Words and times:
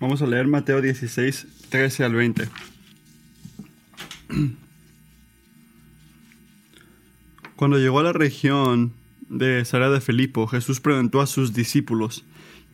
Vamos 0.00 0.22
a 0.22 0.26
leer 0.28 0.46
Mateo 0.46 0.80
16, 0.80 1.46
13 1.70 2.04
al 2.04 2.14
20. 2.14 2.48
Cuando 7.56 7.78
llegó 7.78 7.98
a 7.98 8.04
la 8.04 8.12
región 8.12 8.92
de 9.28 9.64
Sara 9.64 9.90
de 9.90 10.00
Filipo, 10.00 10.46
Jesús 10.46 10.78
preguntó 10.78 11.20
a 11.20 11.26
sus 11.26 11.52
discípulos, 11.52 12.24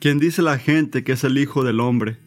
¿quién 0.00 0.18
dice 0.18 0.42
la 0.42 0.58
gente 0.58 1.02
que 1.02 1.12
es 1.12 1.24
el 1.24 1.38
Hijo 1.38 1.64
del 1.64 1.80
Hombre? 1.80 2.18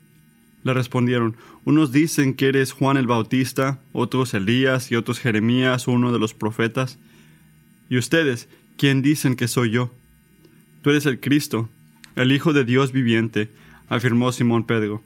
Le 0.64 0.74
respondieron, 0.74 1.36
unos 1.64 1.92
dicen 1.92 2.34
que 2.34 2.48
eres 2.48 2.72
Juan 2.72 2.98
el 2.98 3.06
Bautista, 3.06 3.80
otros 3.94 4.34
Elías 4.34 4.92
y 4.92 4.96
otros 4.96 5.20
Jeremías 5.20 5.88
uno 5.88 6.12
de 6.12 6.18
los 6.18 6.34
profetas. 6.34 6.98
¿Y 7.88 8.00
ustedes, 8.00 8.50
quién 8.78 9.04
dicen 9.04 9.36
que 9.36 9.48
soy 9.48 9.70
yo? 9.70 9.94
Tú 10.82 10.90
eres 10.90 11.06
el 11.06 11.20
Cristo, 11.20 11.70
el 12.16 12.32
Hijo 12.32 12.52
de 12.52 12.66
Dios 12.66 12.92
viviente, 12.92 13.52
afirmó 13.90 14.32
Simón 14.32 14.66
Pedro. 14.66 15.02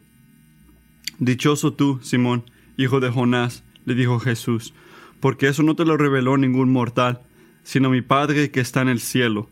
Dichoso 1.20 1.74
tú, 1.74 2.00
Simón, 2.02 2.44
hijo 2.78 3.00
de 3.00 3.10
Jonás, 3.10 3.64
le 3.86 3.96
dijo 3.96 4.20
Jesús, 4.20 4.74
porque 5.20 5.48
eso 5.48 5.64
no 5.64 5.76
te 5.76 5.86
lo 5.86 5.98
reveló 5.98 6.38
ningún 6.38 6.72
mortal, 6.72 7.22
sino 7.64 7.90
mi 7.90 8.02
Padre 8.02 8.52
que 8.52 8.60
está 8.60 8.82
en 8.82 8.90
el 8.90 9.00
cielo. 9.00 9.50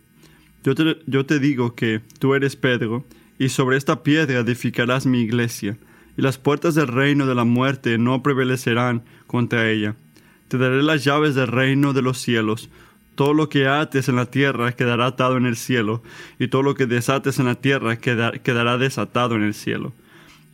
Yo 0.64 0.76
te, 0.76 0.98
yo 1.06 1.26
te 1.26 1.40
digo 1.40 1.76
que 1.76 2.02
tú 2.20 2.34
eres 2.34 2.56
Pedro, 2.56 3.06
y 3.38 3.50
sobre 3.50 3.78
esta 3.78 4.04
piedra 4.04 4.40
edificarás 4.40 5.06
mi 5.06 5.22
iglesia, 5.22 5.78
y 6.18 6.22
las 6.22 6.38
puertas 6.38 6.76
del 6.76 6.88
reino 6.88 7.26
de 7.26 7.36
la 7.36 7.46
muerte 7.46 7.98
no 7.98 8.22
prevalecerán 8.22 9.04
contra 9.28 9.70
ella. 9.70 9.96
Te 10.50 10.58
daré 10.58 10.82
las 10.84 11.04
llaves 11.04 11.36
del 11.36 11.48
reino 11.48 11.94
de 11.94 12.02
los 12.02 12.18
cielos. 12.18 12.70
Todo 13.20 13.34
lo 13.34 13.50
que 13.50 13.68
ates 13.68 14.08
en 14.08 14.16
la 14.16 14.28
tierra 14.28 14.72
quedará 14.72 15.08
atado 15.08 15.36
en 15.36 15.46
el 15.46 15.58
cielo, 15.58 16.02
y 16.40 16.48
todo 16.48 16.64
lo 16.64 16.74
que 16.74 16.86
desates 16.86 17.38
en 17.38 17.48
la 17.48 17.56
tierra 17.56 17.98
quedará 17.98 18.78
desatado 18.78 19.36
en 19.36 19.44
el 19.44 19.54
cielo. 19.54 19.92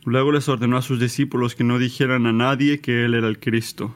Luego 0.04 0.32
les 0.32 0.48
ordenó 0.48 0.76
a 0.76 0.82
sus 0.82 0.98
discípulos 0.98 1.54
que 1.54 1.62
no 1.62 1.78
dijeran 1.78 2.26
a 2.26 2.32
nadie 2.32 2.80
que 2.80 3.04
Él 3.04 3.14
era 3.14 3.28
el 3.28 3.38
Cristo. 3.38 3.94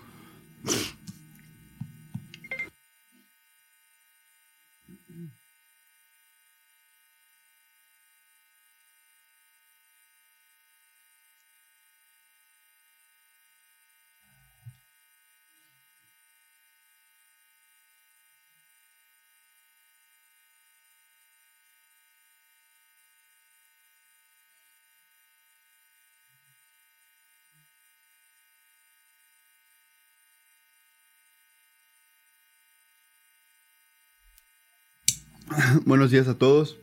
Buenos 35.85 36.11
días 36.11 36.29
a 36.29 36.35
todos. 36.35 36.77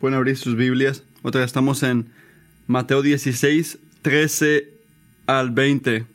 Pueden 0.00 0.16
abrir 0.16 0.36
sus 0.36 0.56
Biblias. 0.56 1.04
Otra 1.22 1.40
vez 1.40 1.48
estamos 1.48 1.82
en 1.82 2.10
Mateo 2.66 3.02
16, 3.02 3.78
13 4.02 4.68
al 5.26 5.50
20. 5.50 6.06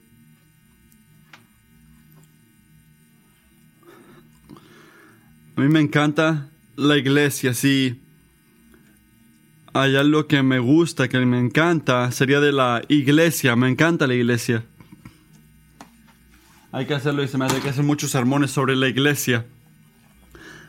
A 5.56 5.62
mí 5.62 5.70
me 5.70 5.80
encanta 5.80 6.50
la 6.76 6.98
iglesia, 6.98 7.54
sí. 7.54 8.02
Hay 9.74 9.96
algo 9.96 10.28
que 10.28 10.42
me 10.42 10.60
gusta, 10.60 11.08
que 11.08 11.20
me 11.20 11.40
encanta, 11.40 12.12
sería 12.12 12.40
de 12.40 12.52
la 12.52 12.82
iglesia. 12.90 13.56
Me 13.56 13.70
encanta 13.70 14.08
la 14.08 14.16
iglesia. 14.16 14.64
Hay 16.72 16.86
que 16.86 16.94
hacerlo 16.94 17.24
y 17.24 17.30
se 17.30 17.38
me 17.38 17.46
hace 17.46 17.62
que 17.62 17.70
hacer 17.70 17.86
muchos 17.86 18.12
sermones 18.12 18.52
sobre 18.52 18.76
la 18.76 18.90
iglesia. 18.90 19.46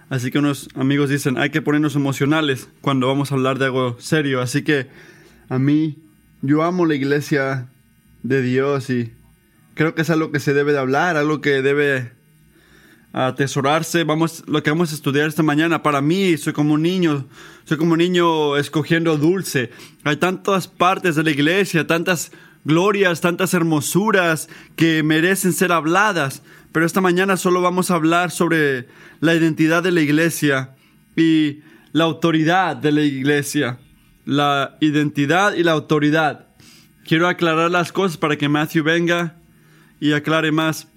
Así 0.08 0.30
que 0.30 0.38
unos 0.38 0.68
amigos 0.76 1.10
dicen, 1.10 1.36
hay 1.36 1.50
que 1.50 1.62
ponernos 1.62 1.96
emocionales 1.96 2.68
cuando 2.80 3.08
vamos 3.08 3.32
a 3.32 3.34
hablar 3.34 3.58
de 3.58 3.66
algo 3.66 3.96
serio. 3.98 4.40
Así 4.40 4.62
que 4.62 4.86
a 5.48 5.58
mí, 5.58 5.96
yo 6.42 6.62
amo 6.62 6.86
la 6.86 6.94
iglesia 6.94 7.66
de 8.22 8.42
Dios 8.42 8.88
y 8.90 9.12
creo 9.74 9.94
que 9.94 10.02
es 10.02 10.10
algo 10.10 10.30
que 10.30 10.40
se 10.40 10.54
debe 10.54 10.72
de 10.72 10.78
hablar, 10.78 11.16
algo 11.16 11.40
que 11.40 11.62
debe 11.62 12.12
atesorarse. 13.12 14.04
Vamos, 14.04 14.44
lo 14.46 14.62
que 14.62 14.70
vamos 14.70 14.92
a 14.92 14.94
estudiar 14.94 15.28
esta 15.28 15.42
mañana, 15.42 15.82
para 15.82 16.00
mí, 16.00 16.36
soy 16.36 16.52
como 16.52 16.74
un 16.74 16.82
niño, 16.82 17.26
soy 17.64 17.76
como 17.76 17.92
un 17.92 17.98
niño 17.98 18.56
escogiendo 18.56 19.16
dulce. 19.16 19.70
Hay 20.04 20.16
tantas 20.16 20.68
partes 20.68 21.16
de 21.16 21.24
la 21.24 21.30
iglesia, 21.30 21.86
tantas 21.86 22.30
glorias, 22.64 23.20
tantas 23.20 23.54
hermosuras 23.54 24.48
que 24.76 25.02
merecen 25.02 25.52
ser 25.52 25.72
habladas. 25.72 26.42
Pero 26.76 26.84
esta 26.84 27.00
mañana 27.00 27.38
solo 27.38 27.62
vamos 27.62 27.90
a 27.90 27.94
hablar 27.94 28.30
sobre 28.30 28.86
la 29.20 29.34
identidad 29.34 29.82
de 29.82 29.92
la 29.92 30.02
iglesia 30.02 30.74
y 31.16 31.60
la 31.92 32.04
autoridad 32.04 32.76
de 32.76 32.92
la 32.92 33.00
iglesia. 33.00 33.78
La 34.26 34.76
identidad 34.82 35.54
y 35.54 35.62
la 35.62 35.72
autoridad. 35.72 36.48
Quiero 37.06 37.28
aclarar 37.28 37.70
las 37.70 37.92
cosas 37.92 38.18
para 38.18 38.36
que 38.36 38.50
Matthew 38.50 38.84
venga 38.84 39.36
y 40.00 40.12
aclare 40.12 40.52
más. 40.52 40.88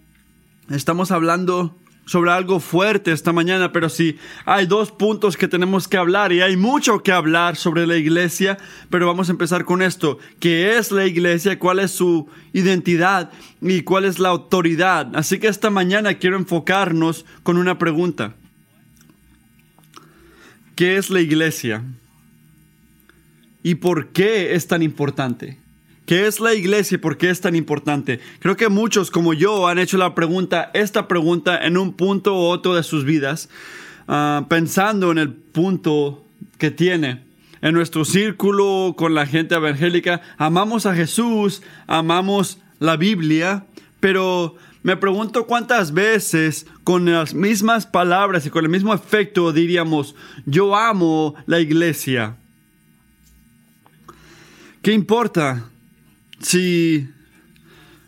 Estamos 0.70 1.12
hablando 1.12 1.78
sobre 2.10 2.32
algo 2.32 2.60
fuerte 2.60 3.12
esta 3.12 3.32
mañana, 3.34 3.72
pero 3.72 3.88
sí 3.88 4.18
hay 4.44 4.66
dos 4.66 4.92
puntos 4.92 5.38
que 5.38 5.48
tenemos 5.48 5.88
que 5.88 5.96
hablar 5.96 6.32
y 6.32 6.42
hay 6.42 6.58
mucho 6.58 7.04
que 7.04 7.12
hablar 7.12 7.56
sobre 7.56 7.86
la 7.86 7.98
iglesia, 7.98 8.58
pero 8.90 9.06
vamos 9.06 9.30
a 9.30 9.32
empezar 9.32 9.64
con 9.64 9.84
esto. 9.84 10.18
¿Qué 10.40 10.76
es 10.80 10.92
la 10.92 11.06
iglesia? 11.06 11.60
¿Cuál 11.60 11.78
es 11.78 11.92
su 11.92 12.28
identidad? 12.52 13.30
¿Y 13.62 13.84
cuál 13.84 14.06
es 14.06 14.18
la 14.18 14.30
autoridad? 14.30 15.16
Así 15.16 15.38
que 15.38 15.50
esta 15.50 15.70
mañana 15.70 16.16
quiero 16.16 16.38
enfocarnos 16.38 17.28
con 17.44 17.58
una 17.58 17.78
pregunta. 17.78 18.34
¿Qué 20.76 20.98
es 20.98 21.12
la 21.12 21.22
iglesia? 21.22 21.84
¿Y 23.62 23.76
por 23.76 24.08
qué 24.08 24.56
es 24.56 24.66
tan 24.66 24.82
importante? 24.82 25.60
¿Qué 26.10 26.26
es 26.26 26.40
la 26.40 26.56
iglesia 26.56 26.96
y 26.96 26.98
por 26.98 27.18
qué 27.18 27.30
es 27.30 27.40
tan 27.40 27.56
importante? 27.56 28.20
Creo 28.40 28.58
que 28.58 28.68
muchos 28.68 29.12
como 29.12 29.36
yo 29.36 29.68
han 29.68 29.78
hecho 29.78 29.96
la 30.00 30.16
pregunta, 30.16 30.72
esta 30.74 31.08
pregunta 31.08 31.64
en 31.64 31.78
un 31.78 31.94
punto 31.94 32.34
u 32.34 32.46
otro 32.46 32.74
de 32.74 32.82
sus 32.82 33.06
vidas, 33.06 33.48
ah, 34.08 34.48
pensando 34.50 35.12
en 35.12 35.20
el 35.20 35.32
punto 35.32 36.26
que 36.58 36.72
tiene. 36.72 37.26
En 37.62 37.76
nuestro 37.76 38.06
círculo 38.06 38.96
con 38.98 39.14
la 39.14 39.28
gente 39.28 39.54
evangélica, 39.54 40.22
amamos 40.40 40.88
a 40.88 40.96
Jesús, 40.96 41.62
amamos 41.86 42.58
la 42.80 42.98
Biblia, 42.98 43.68
pero 44.00 44.56
me 44.82 44.98
pregunto 44.98 45.46
cuántas 45.46 45.94
veces 45.94 46.66
con 46.84 47.06
las 47.06 47.36
mismas 47.36 47.86
palabras 47.86 48.48
y 48.48 48.50
con 48.50 48.66
el 48.66 48.72
mismo 48.72 48.96
efecto 48.96 49.54
diríamos, 49.54 50.16
yo 50.48 50.76
amo 50.76 51.36
la 51.46 51.60
iglesia. 51.60 52.36
¿Qué 54.82 54.92
importa 54.92 55.70
si 56.42 57.08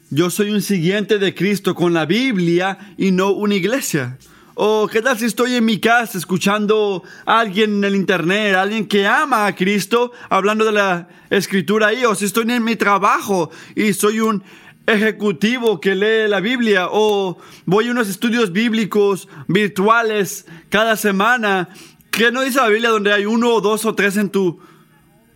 yo 0.10 0.30
soy 0.30 0.52
un 0.52 0.62
siguiente 0.62 1.20
de 1.20 1.34
Cristo 1.34 1.76
con 1.76 1.94
la 1.94 2.06
Biblia 2.06 2.78
y 2.98 3.12
no 3.12 3.32
una 3.32 3.56
iglesia? 3.56 4.18
¿O 4.56 4.88
qué 4.88 5.02
tal 5.02 5.18
si 5.18 5.26
estoy 5.26 5.56
en 5.56 5.66
mi 5.66 5.80
casa 5.80 6.18
escuchando 6.18 7.04
a 7.26 7.40
alguien 7.40 7.78
en 7.78 7.84
el 7.86 7.96
internet, 7.96 8.56
alguien 8.56 8.86
que 8.86 9.08
ama 9.08 9.46
a 9.46 9.56
Cristo, 9.56 10.12
hablando 10.30 10.66
de 10.66 10.74
la 10.74 11.08
escritura 11.30 11.88
ahí? 11.88 12.04
O 12.06 12.14
si 12.16 12.26
estoy 12.26 12.52
en 12.52 12.64
mi 12.64 12.76
trabajo 12.76 13.50
y 13.76 13.94
soy 13.94 14.20
un 14.20 14.44
ejecutivo 14.86 15.80
que 15.80 15.96
lee 15.96 16.28
la 16.28 16.42
Biblia 16.42 16.88
o 16.92 17.38
voy 17.66 17.88
a 17.88 17.92
unos 17.92 18.10
estudios 18.10 18.52
bíblicos 18.52 19.28
virtuales 19.48 20.46
cada 20.70 20.98
semana. 20.98 21.70
¿Qué 22.10 22.32
no 22.32 22.42
dice 22.42 22.58
la 22.58 22.68
Biblia 22.68 22.90
donde 22.90 23.14
hay 23.14 23.26
uno 23.26 23.54
o 23.54 23.62
dos 23.62 23.86
o 23.86 23.96
tres 23.96 24.18
en 24.18 24.30
tu... 24.30 24.60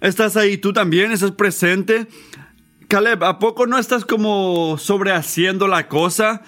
¿Estás 0.02 0.36
ahí 0.36 0.58
tú 0.58 0.74
también? 0.74 1.12
¿Estás 1.12 1.32
presente? 1.32 2.08
Caleb, 2.88 3.24
¿a 3.24 3.40
poco 3.40 3.66
no 3.66 3.80
estás 3.80 4.06
como 4.06 4.78
sobrehaciendo 4.78 5.68
la 5.68 5.88
cosa? 5.88 6.44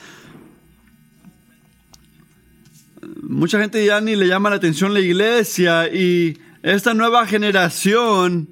Mucha 3.24 3.60
gente 3.60 3.84
ya 3.86 4.02
ni 4.02 4.16
le 4.16 4.28
llama 4.28 4.50
la 4.50 4.58
atención 4.58 4.94
la 4.94 5.00
iglesia 5.00 5.92
y 5.92 6.38
esta 6.62 6.94
nueva 6.94 7.26
generación 7.26 8.50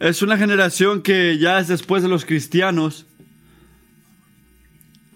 es 0.00 0.22
una 0.22 0.38
generación 0.38 1.02
que 1.02 1.38
ya 1.38 1.58
es 1.58 1.68
después 1.68 2.02
de 2.02 2.08
los 2.08 2.24
cristianos. 2.24 3.06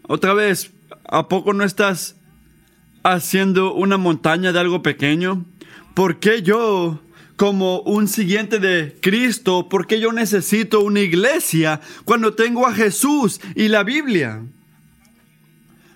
Otra 0.08 0.34
vez, 0.34 0.72
¿a 1.08 1.28
poco 1.28 1.52
no 1.52 1.62
estás 1.62 2.16
haciendo 3.04 3.74
una 3.74 3.96
montaña 3.96 4.52
de 4.52 4.58
algo 4.58 4.82
pequeño? 4.82 5.44
¿Por 5.94 6.18
qué 6.18 6.42
yo 6.42 7.00
como 7.36 7.80
un 7.80 8.08
siguiente 8.08 8.58
de 8.58 8.96
Cristo, 9.00 9.68
porque 9.68 10.00
yo 10.00 10.12
necesito 10.12 10.80
una 10.80 11.00
iglesia 11.00 11.80
cuando 12.04 12.34
tengo 12.34 12.66
a 12.66 12.74
Jesús 12.74 13.40
y 13.54 13.68
la 13.68 13.82
Biblia? 13.82 14.42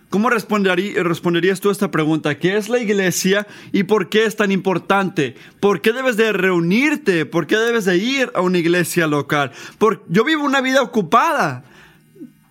¿Cómo 0.08 0.30
responderías 0.30 1.60
tú 1.60 1.68
a 1.68 1.72
esta 1.72 1.90
pregunta? 1.90 2.38
¿Qué 2.38 2.56
es 2.56 2.68
la 2.68 2.78
iglesia 2.78 3.46
y 3.72 3.82
por 3.82 4.08
qué 4.08 4.24
es 4.24 4.36
tan 4.36 4.52
importante? 4.52 5.34
¿Por 5.60 5.80
qué 5.80 5.92
debes 5.92 6.16
de 6.16 6.32
reunirte? 6.32 7.26
¿Por 7.26 7.46
qué 7.46 7.56
debes 7.56 7.84
de 7.84 7.98
ir 7.98 8.30
a 8.34 8.40
una 8.40 8.58
iglesia 8.58 9.08
local? 9.08 9.50
Porque 9.78 10.04
yo 10.08 10.24
vivo 10.24 10.44
una 10.44 10.60
vida 10.60 10.80
ocupada. 10.80 11.64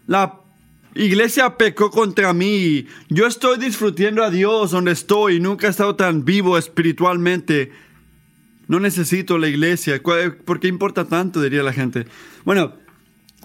La 0.05 0.41
iglesia 0.95 1.57
pecó 1.57 1.91
contra 1.91 2.33
mí. 2.33 2.88
Yo 3.09 3.25
estoy 3.25 3.57
disfrutando 3.57 4.23
a 4.23 4.29
Dios 4.29 4.71
donde 4.71 4.91
estoy. 4.91 5.39
Nunca 5.39 5.67
he 5.67 5.69
estado 5.69 5.95
tan 5.95 6.25
vivo 6.25 6.57
espiritualmente. 6.57 7.71
No 8.67 8.79
necesito 8.79 9.38
la 9.38 9.47
iglesia. 9.47 10.01
¿Por 10.01 10.59
qué 10.59 10.67
importa 10.67 11.06
tanto? 11.06 11.41
Diría 11.41 11.63
la 11.63 11.73
gente. 11.73 12.06
Bueno, 12.44 12.73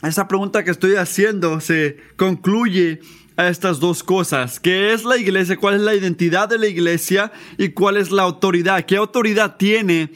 esa 0.02 0.28
pregunta 0.28 0.64
que 0.64 0.70
estoy 0.70 0.94
haciendo 0.94 1.60
se 1.60 1.98
concluye 2.16 3.00
a 3.36 3.48
estas 3.48 3.80
dos 3.80 4.02
cosas. 4.02 4.60
¿Qué 4.60 4.92
es 4.92 5.04
la 5.04 5.16
iglesia? 5.18 5.56
¿Cuál 5.56 5.76
es 5.76 5.80
la 5.82 5.94
identidad 5.94 6.48
de 6.48 6.58
la 6.58 6.66
iglesia? 6.66 7.32
¿Y 7.58 7.70
cuál 7.70 7.96
es 7.96 8.10
la 8.10 8.22
autoridad? 8.22 8.84
¿Qué 8.84 8.96
autoridad 8.96 9.56
tiene 9.56 10.10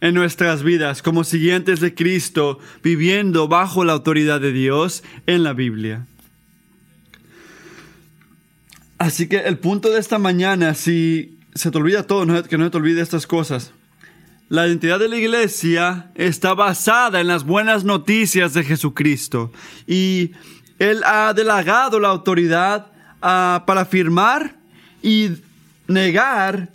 en 0.00 0.14
nuestras 0.14 0.62
vidas 0.62 1.02
como 1.02 1.24
siguientes 1.24 1.80
de 1.80 1.94
Cristo, 1.94 2.60
viviendo 2.82 3.48
bajo 3.48 3.84
la 3.84 3.92
autoridad 3.92 4.40
de 4.40 4.52
Dios 4.52 5.02
en 5.26 5.42
la 5.42 5.52
Biblia? 5.52 6.06
Así 8.98 9.28
que 9.28 9.38
el 9.38 9.58
punto 9.58 9.90
de 9.90 10.00
esta 10.00 10.18
mañana, 10.18 10.74
si 10.74 11.38
se 11.54 11.70
te 11.70 11.78
olvida 11.78 12.04
todo, 12.04 12.26
que 12.44 12.58
no 12.58 12.70
te 12.70 12.76
olvide 12.76 13.00
estas 13.00 13.26
cosas. 13.26 13.72
La 14.50 14.66
identidad 14.66 14.98
de 14.98 15.10
la 15.10 15.16
iglesia 15.18 16.10
está 16.14 16.54
basada 16.54 17.20
en 17.20 17.26
las 17.26 17.44
buenas 17.44 17.84
noticias 17.84 18.54
de 18.54 18.64
Jesucristo 18.64 19.52
y 19.86 20.32
Él 20.78 21.02
ha 21.04 21.34
delegado 21.34 22.00
la 22.00 22.08
autoridad 22.08 22.90
ah, 23.20 23.64
para 23.66 23.82
afirmar 23.82 24.56
y 25.02 25.32
negar 25.86 26.72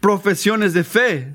profesiones 0.00 0.72
de 0.72 0.82
fe 0.82 1.34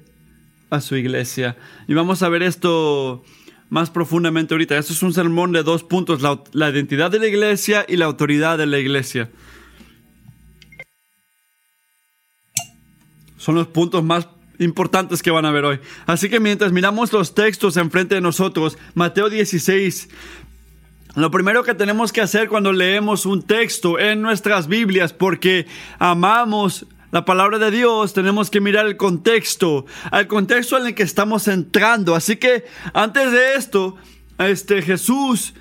a 0.72 0.82
su 0.82 0.96
iglesia. 0.96 1.56
Y 1.88 1.94
vamos 1.94 2.24
a 2.24 2.30
ver 2.30 2.42
esto 2.42 3.24
más 3.70 3.92
profundamente 3.92 4.56
ahorita. 4.56 4.76
Esto 4.80 4.94
es 4.94 5.04
un 5.04 5.14
sermón 5.14 5.52
de 5.52 5.62
dos 5.62 5.84
puntos, 5.84 6.24
la 6.24 6.70
identidad 6.70 7.12
de 7.12 7.20
la 7.20 7.28
iglesia 7.28 7.86
y 7.88 7.98
la 7.98 8.06
autoridad 8.06 8.58
de 8.58 8.66
la 8.66 8.80
iglesia. 8.80 9.30
Son 13.38 13.54
los 13.54 13.68
puntos 13.68 14.04
más 14.04 14.28
importantes 14.60 15.22
que 15.22 15.31
van 15.31 15.46
a 15.46 15.52
ver 15.52 15.66
hoy. 15.66 15.80
Así 16.06 16.30
que 16.30 16.40
mientras 16.40 16.72
miramos 16.72 17.12
los 17.13 17.34
textos 17.34 17.78
enfrente 17.78 18.16
de 18.16 18.22
nosotros, 18.22 18.78
Mateo 18.94 19.30
16, 19.30 20.10
lo 21.16 21.31
primero 21.31 21.63
que 21.63 21.74
tenemos 21.74 22.12
que 22.12 22.22
hacer 22.22 22.50
cuando 22.50 22.74
leemos 22.74 23.25
un 23.25 23.42
texto 23.42 24.00
en 24.00 24.22
nuestras 24.22 24.68
Biblias, 24.68 25.13
porque 25.13 25.66
amamos 25.98 26.86
la 27.12 27.24
palabra 27.24 27.57
de 27.57 27.72
Dios, 27.72 28.13
tenemos 28.13 28.50
que 28.50 28.60
mirar 28.60 28.86
el 28.86 28.98
contexto, 28.98 29.86
al 30.12 30.28
contexto 30.28 30.78
en 30.78 30.88
el 30.88 30.96
que 30.96 31.04
estamos 31.04 31.48
entrando. 31.48 32.16
Así 32.16 32.36
que 32.36 32.66
antes 32.94 33.31
de 33.31 33.56
esto, 33.56 33.96
este 34.38 34.81
Jesús 34.81 35.54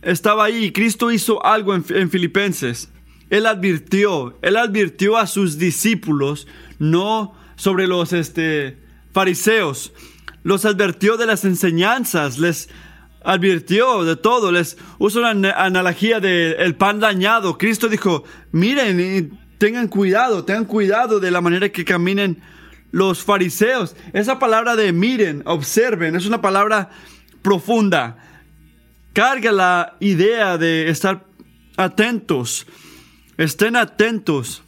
estaba 0.00 0.44
ahí, 0.44 0.72
Cristo 0.72 1.10
hizo 1.10 1.44
algo 1.44 1.74
en 1.74 2.10
Filipenses. 2.10 2.88
Él 3.30 3.44
advirtió, 3.44 4.38
él 4.40 4.56
advirtió 4.56 5.18
a 5.18 5.26
sus 5.26 5.58
discípulos 5.58 6.46
no 6.78 7.34
sobre 7.58 7.86
los 7.88 8.14
este, 8.14 8.78
fariseos. 9.12 9.92
Los 10.44 10.64
advirtió 10.64 11.16
de 11.18 11.26
las 11.26 11.44
enseñanzas, 11.44 12.38
les 12.38 12.70
advirtió 13.22 14.04
de 14.04 14.16
todo, 14.16 14.52
les 14.52 14.78
usó 14.98 15.18
una 15.18 15.50
analogía 15.52 16.20
del 16.20 16.76
pan 16.76 17.00
dañado. 17.00 17.58
Cristo 17.58 17.88
dijo, 17.88 18.24
miren 18.52 19.00
y 19.00 19.38
tengan 19.58 19.88
cuidado, 19.88 20.44
tengan 20.44 20.64
cuidado 20.64 21.18
de 21.18 21.32
la 21.32 21.40
manera 21.40 21.68
que 21.68 21.84
caminen 21.84 22.40
los 22.92 23.24
fariseos. 23.24 23.96
Esa 24.12 24.38
palabra 24.38 24.76
de 24.76 24.92
miren, 24.92 25.42
observen, 25.44 26.14
es 26.14 26.26
una 26.26 26.40
palabra 26.40 26.90
profunda. 27.42 28.18
Carga 29.12 29.50
la 29.50 29.96
idea 29.98 30.56
de 30.58 30.88
estar 30.88 31.26
atentos. 31.76 32.68
Estén 33.36 33.74
atentos 33.74 34.62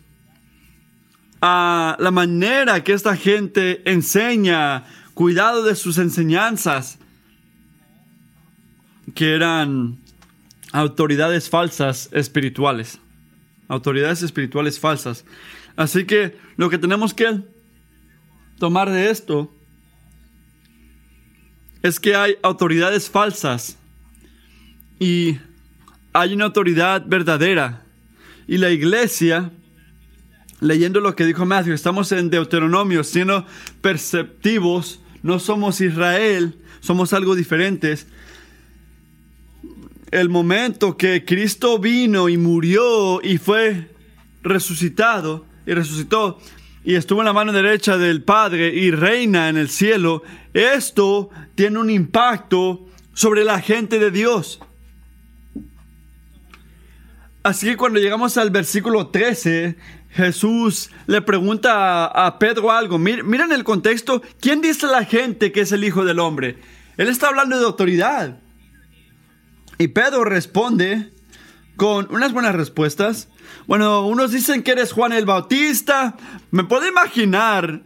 a 1.40 1.96
la 1.98 2.10
manera 2.10 2.84
que 2.84 2.92
esta 2.92 3.16
gente 3.16 3.82
enseña, 3.90 4.84
cuidado 5.14 5.64
de 5.64 5.74
sus 5.74 5.98
enseñanzas, 5.98 6.98
que 9.14 9.34
eran 9.34 9.98
autoridades 10.72 11.48
falsas 11.48 12.08
espirituales. 12.12 12.98
Autoridades 13.68 14.22
espirituales 14.22 14.78
falsas. 14.78 15.24
Así 15.76 16.04
que 16.04 16.36
lo 16.56 16.68
que 16.70 16.78
tenemos 16.78 17.14
que 17.14 17.40
tomar 18.58 18.90
de 18.90 19.10
esto 19.10 19.54
es 21.82 21.98
que 21.98 22.14
hay 22.14 22.36
autoridades 22.42 23.08
falsas 23.08 23.78
y 24.98 25.38
hay 26.12 26.34
una 26.34 26.46
autoridad 26.46 27.04
verdadera. 27.06 27.84
Y 28.46 28.58
la 28.58 28.70
iglesia 28.70 29.50
leyendo 30.60 31.00
lo 31.00 31.16
que 31.16 31.24
dijo 31.24 31.46
Matthew, 31.46 31.74
estamos 31.74 32.12
en 32.12 32.30
Deuteronomio, 32.30 33.04
siendo 33.04 33.46
perceptivos, 33.80 35.00
no 35.22 35.38
somos 35.38 35.80
Israel, 35.80 36.54
somos 36.80 37.12
algo 37.12 37.34
diferentes. 37.34 38.06
El 40.10 40.28
momento 40.28 40.96
que 40.96 41.24
Cristo 41.24 41.78
vino 41.78 42.28
y 42.28 42.36
murió 42.36 43.22
y 43.22 43.38
fue 43.38 43.88
resucitado 44.42 45.44
y 45.66 45.72
resucitó 45.72 46.38
y 46.82 46.94
estuvo 46.94 47.20
en 47.20 47.26
la 47.26 47.32
mano 47.32 47.52
derecha 47.52 47.98
del 47.98 48.22
Padre 48.22 48.68
y 48.74 48.90
reina 48.90 49.48
en 49.48 49.56
el 49.58 49.68
cielo, 49.68 50.22
esto 50.54 51.30
tiene 51.54 51.78
un 51.78 51.90
impacto 51.90 52.86
sobre 53.12 53.44
la 53.44 53.60
gente 53.60 53.98
de 53.98 54.10
Dios. 54.10 54.60
Así 57.42 57.66
que 57.66 57.76
cuando 57.76 58.00
llegamos 58.00 58.36
al 58.36 58.50
versículo 58.50 59.08
13, 59.08 59.76
Jesús 60.12 60.90
le 61.06 61.22
pregunta 61.22 62.06
a, 62.06 62.38
Pedro 62.38 62.70
algo. 62.72 62.98
miren 62.98 63.52
el 63.52 63.64
contexto. 63.64 64.22
¿Quién 64.40 64.60
dice 64.60 64.86
la 64.86 65.04
gente 65.04 65.52
que 65.52 65.60
es 65.60 65.72
el 65.72 65.84
Hijo 65.84 66.04
del 66.04 66.18
Hombre? 66.18 66.58
Él 66.96 67.08
está 67.08 67.28
hablando 67.28 67.58
de 67.58 67.64
autoridad. 67.64 68.40
Y 69.78 69.88
Pedro 69.88 70.24
responde 70.24 71.10
con 71.76 72.12
unas 72.12 72.32
buenas 72.32 72.54
respuestas. 72.54 73.28
Bueno, 73.66 74.06
unos 74.06 74.32
dicen 74.32 74.62
que 74.62 74.72
eres 74.72 74.92
Juan 74.92 75.12
el 75.12 75.24
Bautista. 75.24 76.16
Me 76.50 76.64
puedo 76.64 76.86
imaginar 76.86 77.82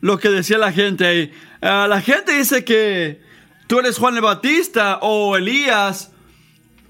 lo 0.00 0.18
que 0.18 0.30
decía 0.30 0.58
la 0.58 0.72
gente 0.72 1.06
ahí. 1.06 1.32
Ah, 1.60 1.86
la 1.88 2.00
gente 2.00 2.36
dice 2.36 2.64
que 2.64 3.20
tú 3.66 3.78
eres 3.78 3.98
Juan 3.98 4.16
el 4.16 4.22
Bautista 4.22 4.98
o 5.02 5.36
Elías 5.36 6.10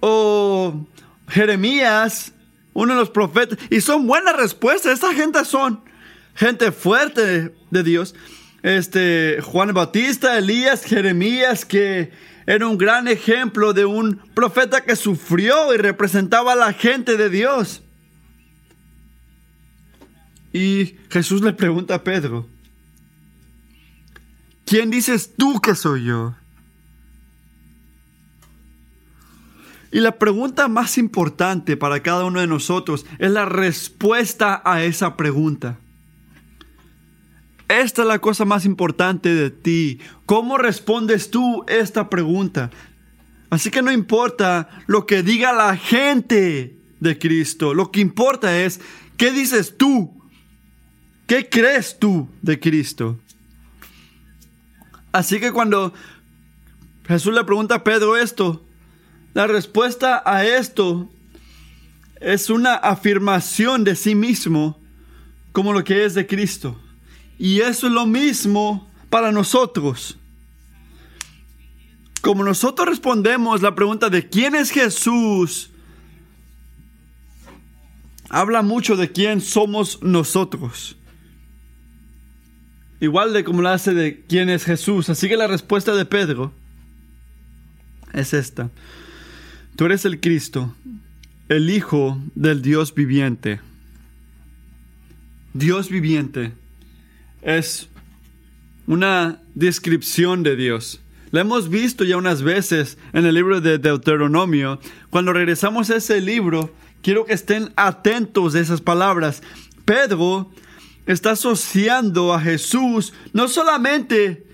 o 0.01 0.87
Jeremías 1.29 2.33
uno 2.77 2.93
de 2.93 3.01
los 3.01 3.11
profetas. 3.11 3.59
Y 3.71 3.81
son 3.81 4.07
buenas 4.07 4.37
respuestas. 4.37 4.93
Esta 4.93 5.15
gente 5.15 5.45
son 5.45 5.81
gente 6.35 6.71
fuerte 6.71 7.55
de 7.71 7.83
Dios. 7.83 8.15
Este, 8.63 9.39
Juan 9.43 9.73
Bautista, 9.73 10.37
Elías, 10.37 10.85
Jeremías, 10.85 11.65
que 11.65 12.13
era 12.47 12.67
un 12.67 12.77
gran 12.77 13.09
ejemplo 13.09 13.73
de 13.73 13.87
un 13.87 14.19
profeta 14.35 14.83
que 14.85 14.95
sufrió 14.95 15.73
y 15.75 15.79
representaba 15.79 16.53
a 16.53 16.57
la 16.57 16.73
gente 16.75 17.17
de 17.17 17.31
Dios. 17.31 17.83
Y 20.53 20.97
Jesús 21.11 21.43
le 21.43 21.55
pregunta 21.55 21.95
a 21.95 22.05
Pedro, 22.05 22.47
¿quién 24.67 24.91
dices 24.91 25.33
tú 25.37 25.61
que 25.61 25.75
soy 25.75 26.05
yo? 26.05 26.35
Y 29.93 30.01
la 30.01 30.19
pregunta 30.19 30.69
más 30.69 30.99
importante 30.99 31.77
para 31.77 32.03
cada 32.03 32.25
uno 32.25 32.41
de 32.41 32.47
nosotros 32.47 33.07
es 33.19 33.31
la 33.31 33.45
respuesta 33.45 34.61
a 34.65 34.83
esa 34.83 35.17
pregunta. 35.17 35.79
Esta 37.69 38.03
es 38.03 38.09
la 38.09 38.21
cosa 38.21 38.45
más 38.45 38.65
importante 38.65 39.35
de 39.35 39.51
ti. 39.51 40.01
¿Cómo 40.25 40.59
respondes 40.59 41.31
tú 41.31 41.65
esta 41.69 42.09
pregunta? 42.09 42.71
Así 43.51 43.71
que 43.71 43.83
no 43.83 43.93
importa 43.93 44.69
lo 44.87 45.07
que 45.07 45.23
diga 45.23 45.53
la 45.53 45.77
gente 45.77 46.77
de 47.01 47.19
Cristo. 47.19 47.75
Lo 47.75 47.91
que 47.91 48.01
importa 48.01 48.59
es 48.59 48.81
qué 49.17 49.33
dices 49.33 49.77
tú. 49.77 50.13
¿Qué 51.27 51.49
crees 51.49 51.99
tú 51.99 52.29
de 52.43 52.61
Cristo? 52.61 53.19
Así 55.11 55.41
que 55.41 55.51
cuando 55.51 55.93
Jesús 57.07 57.35
le 57.35 57.45
pregunta 57.45 57.77
a 57.77 57.85
Pedro 57.85 58.17
esto, 58.17 58.66
la 59.37 59.47
respuesta 59.47 60.23
a 60.25 60.47
esto 60.47 61.11
es 62.23 62.49
una 62.49 62.73
afirmación 62.75 63.85
de 63.85 63.95
sí 63.95 64.15
mismo 64.15 64.81
como 65.53 65.75
lo 65.75 65.85
que 65.85 66.07
es 66.07 66.15
de 66.15 66.27
Cristo. 66.27 66.81
Y 67.39 67.61
eso 67.61 67.89
es 67.89 67.93
lo 67.93 68.07
mismo 68.07 68.91
para 69.11 69.33
nosotros. 69.33 70.17
Como 72.23 72.45
nosotros 72.45 72.89
respondemos 72.89 73.61
la 73.61 73.75
pregunta 73.75 74.09
de 74.09 74.27
quién 74.27 74.55
es 74.55 74.71
Jesús, 74.71 75.69
habla 78.31 78.63
mucho 78.63 78.97
de 78.97 79.13
quién 79.13 79.43
somos 79.43 80.03
nosotros. 80.03 80.97
Igual 83.01 83.35
de 83.35 83.45
como 83.45 83.61
lo 83.61 83.69
hace 83.69 83.93
de 83.93 84.25
quién 84.27 84.49
es 84.49 84.65
Jesús. 84.65 85.11
Así 85.11 85.29
que 85.29 85.37
la 85.37 85.47
respuesta 85.47 85.95
de 85.95 86.07
Pedro 86.07 86.55
es 88.15 88.33
esta. 88.33 88.71
Tú 89.77 89.85
eres 89.85 90.07
el 90.07 90.21
Cristo, 90.21 90.75
el 91.51 91.69
Hijo 91.69 92.19
del 92.35 92.63
Dios 92.63 92.95
viviente. 92.95 93.61
Dios 95.53 95.91
viviente 95.91 96.53
es 97.43 97.91
una 98.87 99.43
descripción 99.55 100.43
de 100.43 100.57
Dios. 100.57 101.03
La 101.31 101.43
hemos 101.43 101.69
visto 101.69 102.05
ya 102.05 102.17
unas 102.17 102.41
veces 102.41 102.97
en 103.13 103.27
el 103.27 103.35
libro 103.35 103.61
de 103.61 103.77
Deuteronomio. 103.77 104.81
Cuando 105.11 105.35
regresamos 105.35 105.91
a 105.91 105.97
ese 105.97 106.23
libro, 106.23 106.75
quiero 107.03 107.27
que 107.27 107.35
estén 107.35 107.71
atentos 107.77 108.55
a 108.55 108.61
esas 108.61 108.81
palabras. 108.81 109.43
Pedro 109.85 110.51
está 111.05 111.33
asociando 111.33 112.33
a 112.33 112.41
Jesús 112.41 113.13
no 113.35 113.47
solamente 113.47 114.47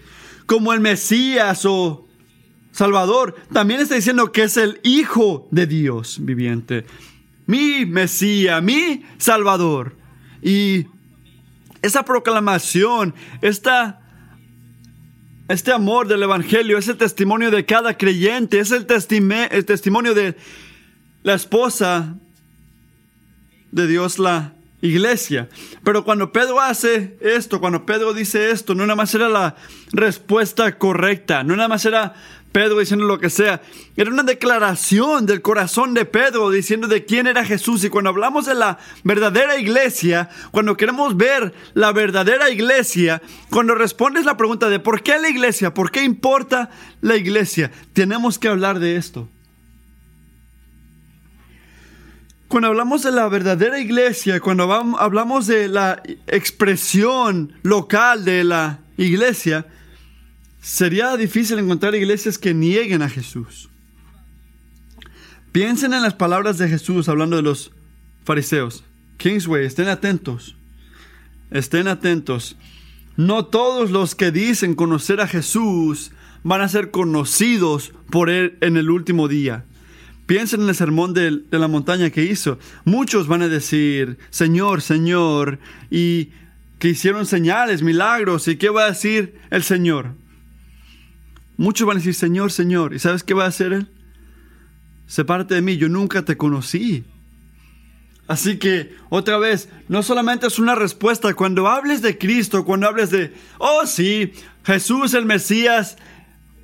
como 0.46 0.72
el 0.72 0.80
Mesías 0.80 1.64
o 1.64 2.08
Salvador, 2.72 3.36
también 3.52 3.80
está 3.80 3.94
diciendo 3.94 4.32
que 4.32 4.44
es 4.44 4.56
el 4.56 4.80
Hijo 4.82 5.46
de 5.50 5.66
Dios 5.66 6.18
viviente. 6.20 6.86
Mi 7.46 7.86
Mesías, 7.86 8.62
mi 8.62 9.04
Salvador. 9.18 9.94
Y 10.42 10.86
esa 11.82 12.04
proclamación, 12.04 13.14
esta 13.42 13.98
este 15.48 15.72
amor 15.72 16.08
del 16.08 16.22
Evangelio 16.22 16.78
es 16.78 16.88
el 16.88 16.96
testimonio 16.96 17.50
de 17.50 17.66
cada 17.66 17.98
creyente, 17.98 18.58
es 18.58 18.70
el, 18.70 18.86
el 19.50 19.64
testimonio 19.66 20.14
de 20.14 20.34
la 21.22 21.34
esposa 21.34 22.14
de 23.70 23.86
Dios, 23.86 24.18
la 24.18 24.54
iglesia. 24.80 25.48
Pero 25.84 26.04
cuando 26.04 26.32
Pedro 26.32 26.60
hace 26.60 27.18
esto, 27.20 27.60
cuando 27.60 27.84
Pedro 27.84 28.14
dice 28.14 28.50
esto, 28.50 28.74
no 28.74 28.84
nada 28.84 28.96
más 28.96 29.14
era 29.14 29.28
la 29.28 29.56
respuesta 29.92 30.78
correcta, 30.78 31.44
no 31.44 31.54
nada 31.54 31.68
más 31.68 31.84
era 31.84 32.14
Pedro 32.52 32.78
diciendo 32.78 33.06
lo 33.06 33.18
que 33.18 33.30
sea. 33.30 33.62
Era 33.96 34.10
una 34.10 34.22
declaración 34.22 35.24
del 35.24 35.40
corazón 35.40 35.94
de 35.94 36.04
Pedro 36.04 36.50
diciendo 36.50 36.86
de 36.86 37.04
quién 37.04 37.26
era 37.26 37.44
Jesús. 37.44 37.82
Y 37.82 37.88
cuando 37.88 38.10
hablamos 38.10 38.44
de 38.46 38.54
la 38.54 38.78
verdadera 39.04 39.56
iglesia, 39.58 40.28
cuando 40.50 40.76
queremos 40.76 41.16
ver 41.16 41.54
la 41.72 41.92
verdadera 41.92 42.50
iglesia, 42.50 43.22
cuando 43.50 43.74
respondes 43.74 44.26
la 44.26 44.36
pregunta 44.36 44.68
de 44.68 44.78
por 44.78 45.02
qué 45.02 45.18
la 45.18 45.30
iglesia, 45.30 45.72
por 45.72 45.90
qué 45.90 46.04
importa 46.04 46.70
la 47.00 47.16
iglesia, 47.16 47.72
tenemos 47.94 48.38
que 48.38 48.48
hablar 48.48 48.78
de 48.78 48.96
esto. 48.96 49.28
Cuando 52.48 52.68
hablamos 52.68 53.02
de 53.02 53.12
la 53.12 53.26
verdadera 53.28 53.80
iglesia, 53.80 54.38
cuando 54.40 54.70
hablamos 54.98 55.46
de 55.46 55.68
la 55.68 56.02
expresión 56.26 57.54
local 57.62 58.26
de 58.26 58.44
la 58.44 58.80
iglesia, 58.98 59.64
Sería 60.62 61.16
difícil 61.16 61.58
encontrar 61.58 61.92
iglesias 61.96 62.38
que 62.38 62.54
nieguen 62.54 63.02
a 63.02 63.08
Jesús. 63.08 63.68
Piensen 65.50 65.92
en 65.92 66.02
las 66.02 66.14
palabras 66.14 66.56
de 66.56 66.68
Jesús 66.68 67.08
hablando 67.08 67.34
de 67.34 67.42
los 67.42 67.72
fariseos. 68.24 68.84
Kingsway, 69.16 69.66
estén 69.66 69.88
atentos. 69.88 70.54
Estén 71.50 71.88
atentos. 71.88 72.56
No 73.16 73.46
todos 73.46 73.90
los 73.90 74.14
que 74.14 74.30
dicen 74.30 74.76
conocer 74.76 75.20
a 75.20 75.26
Jesús 75.26 76.12
van 76.44 76.60
a 76.60 76.68
ser 76.68 76.92
conocidos 76.92 77.92
por 78.08 78.30
Él 78.30 78.56
en 78.60 78.76
el 78.76 78.88
último 78.88 79.26
día. 79.26 79.64
Piensen 80.26 80.62
en 80.62 80.68
el 80.68 80.76
sermón 80.76 81.12
de, 81.12 81.42
de, 81.50 81.58
la 81.58 81.66
montaña 81.66 82.10
que 82.10 82.22
hizo. 82.22 82.60
Muchos 82.84 83.26
van 83.26 83.42
a 83.42 83.48
decir, 83.48 84.16
Señor, 84.30 84.80
Señor, 84.80 85.58
y 85.90 86.30
que 86.78 86.90
hicieron 86.90 87.26
señales, 87.26 87.82
milagros. 87.82 88.46
¿Y 88.46 88.56
qué 88.56 88.70
va 88.70 88.84
a 88.84 88.90
decir 88.90 89.34
el 89.50 89.64
Señor? 89.64 90.21
Muchos 91.56 91.86
van 91.86 91.96
a 91.96 92.00
decir, 92.00 92.14
Señor, 92.14 92.52
Señor. 92.52 92.94
¿Y 92.94 92.98
sabes 92.98 93.22
qué 93.22 93.34
va 93.34 93.44
a 93.44 93.48
hacer 93.48 93.72
Él? 93.72 93.88
Sepárate 95.06 95.54
de 95.54 95.62
mí, 95.62 95.76
yo 95.76 95.88
nunca 95.88 96.24
te 96.24 96.36
conocí. 96.36 97.04
Así 98.28 98.58
que, 98.58 98.94
otra 99.10 99.36
vez, 99.36 99.68
no 99.88 100.02
solamente 100.02 100.46
es 100.46 100.58
una 100.58 100.74
respuesta, 100.74 101.34
cuando 101.34 101.68
hables 101.68 102.00
de 102.00 102.16
Cristo, 102.16 102.64
cuando 102.64 102.88
hables 102.88 103.10
de, 103.10 103.34
oh 103.58 103.86
sí, 103.86 104.32
Jesús 104.64 105.14
el 105.14 105.26
Mesías, 105.26 105.96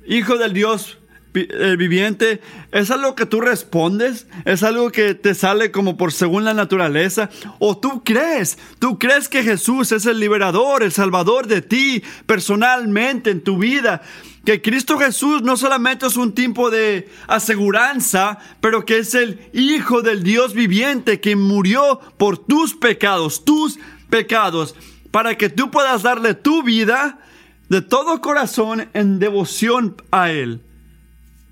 Hijo 0.07 0.37
del 0.37 0.53
Dios 0.53 0.97
el 1.33 1.77
viviente, 1.77 2.41
¿es 2.71 2.89
algo 2.89 3.15
que 3.15 3.25
tú 3.25 3.41
respondes? 3.41 4.27
¿Es 4.45 4.63
algo 4.63 4.91
que 4.91 5.13
te 5.13 5.35
sale 5.35 5.71
como 5.71 5.95
por 5.95 6.11
según 6.11 6.43
la 6.43 6.53
naturaleza? 6.53 7.29
¿O 7.59 7.77
tú 7.77 8.03
crees? 8.03 8.57
¿Tú 8.79 8.97
crees 8.97 9.29
que 9.29 9.43
Jesús 9.43 9.91
es 9.91 10.05
el 10.05 10.19
liberador, 10.19 10.81
el 10.81 10.91
salvador 10.91 11.47
de 11.47 11.61
ti 11.61 12.03
personalmente 12.25 13.29
en 13.29 13.41
tu 13.41 13.59
vida? 13.59 14.01
Que 14.45 14.61
Cristo 14.61 14.97
Jesús 14.97 15.41
no 15.41 15.57
solamente 15.57 16.07
es 16.07 16.17
un 16.17 16.33
tipo 16.33 16.69
de 16.69 17.09
aseguranza, 17.27 18.39
pero 18.61 18.85
que 18.85 18.99
es 18.99 19.13
el 19.15 19.39
Hijo 19.53 20.01
del 20.01 20.23
Dios 20.23 20.53
viviente 20.53 21.19
que 21.19 21.35
murió 21.35 21.99
por 22.17 22.37
tus 22.37 22.73
pecados, 22.73 23.43
tus 23.43 23.79
pecados, 24.09 24.75
para 25.11 25.37
que 25.37 25.49
tú 25.49 25.71
puedas 25.71 26.03
darle 26.03 26.33
tu 26.33 26.63
vida 26.63 27.19
de 27.67 27.81
todo 27.81 28.21
corazón 28.21 28.89
en 28.93 29.19
devoción 29.19 29.95
a 30.11 30.31
Él, 30.31 30.61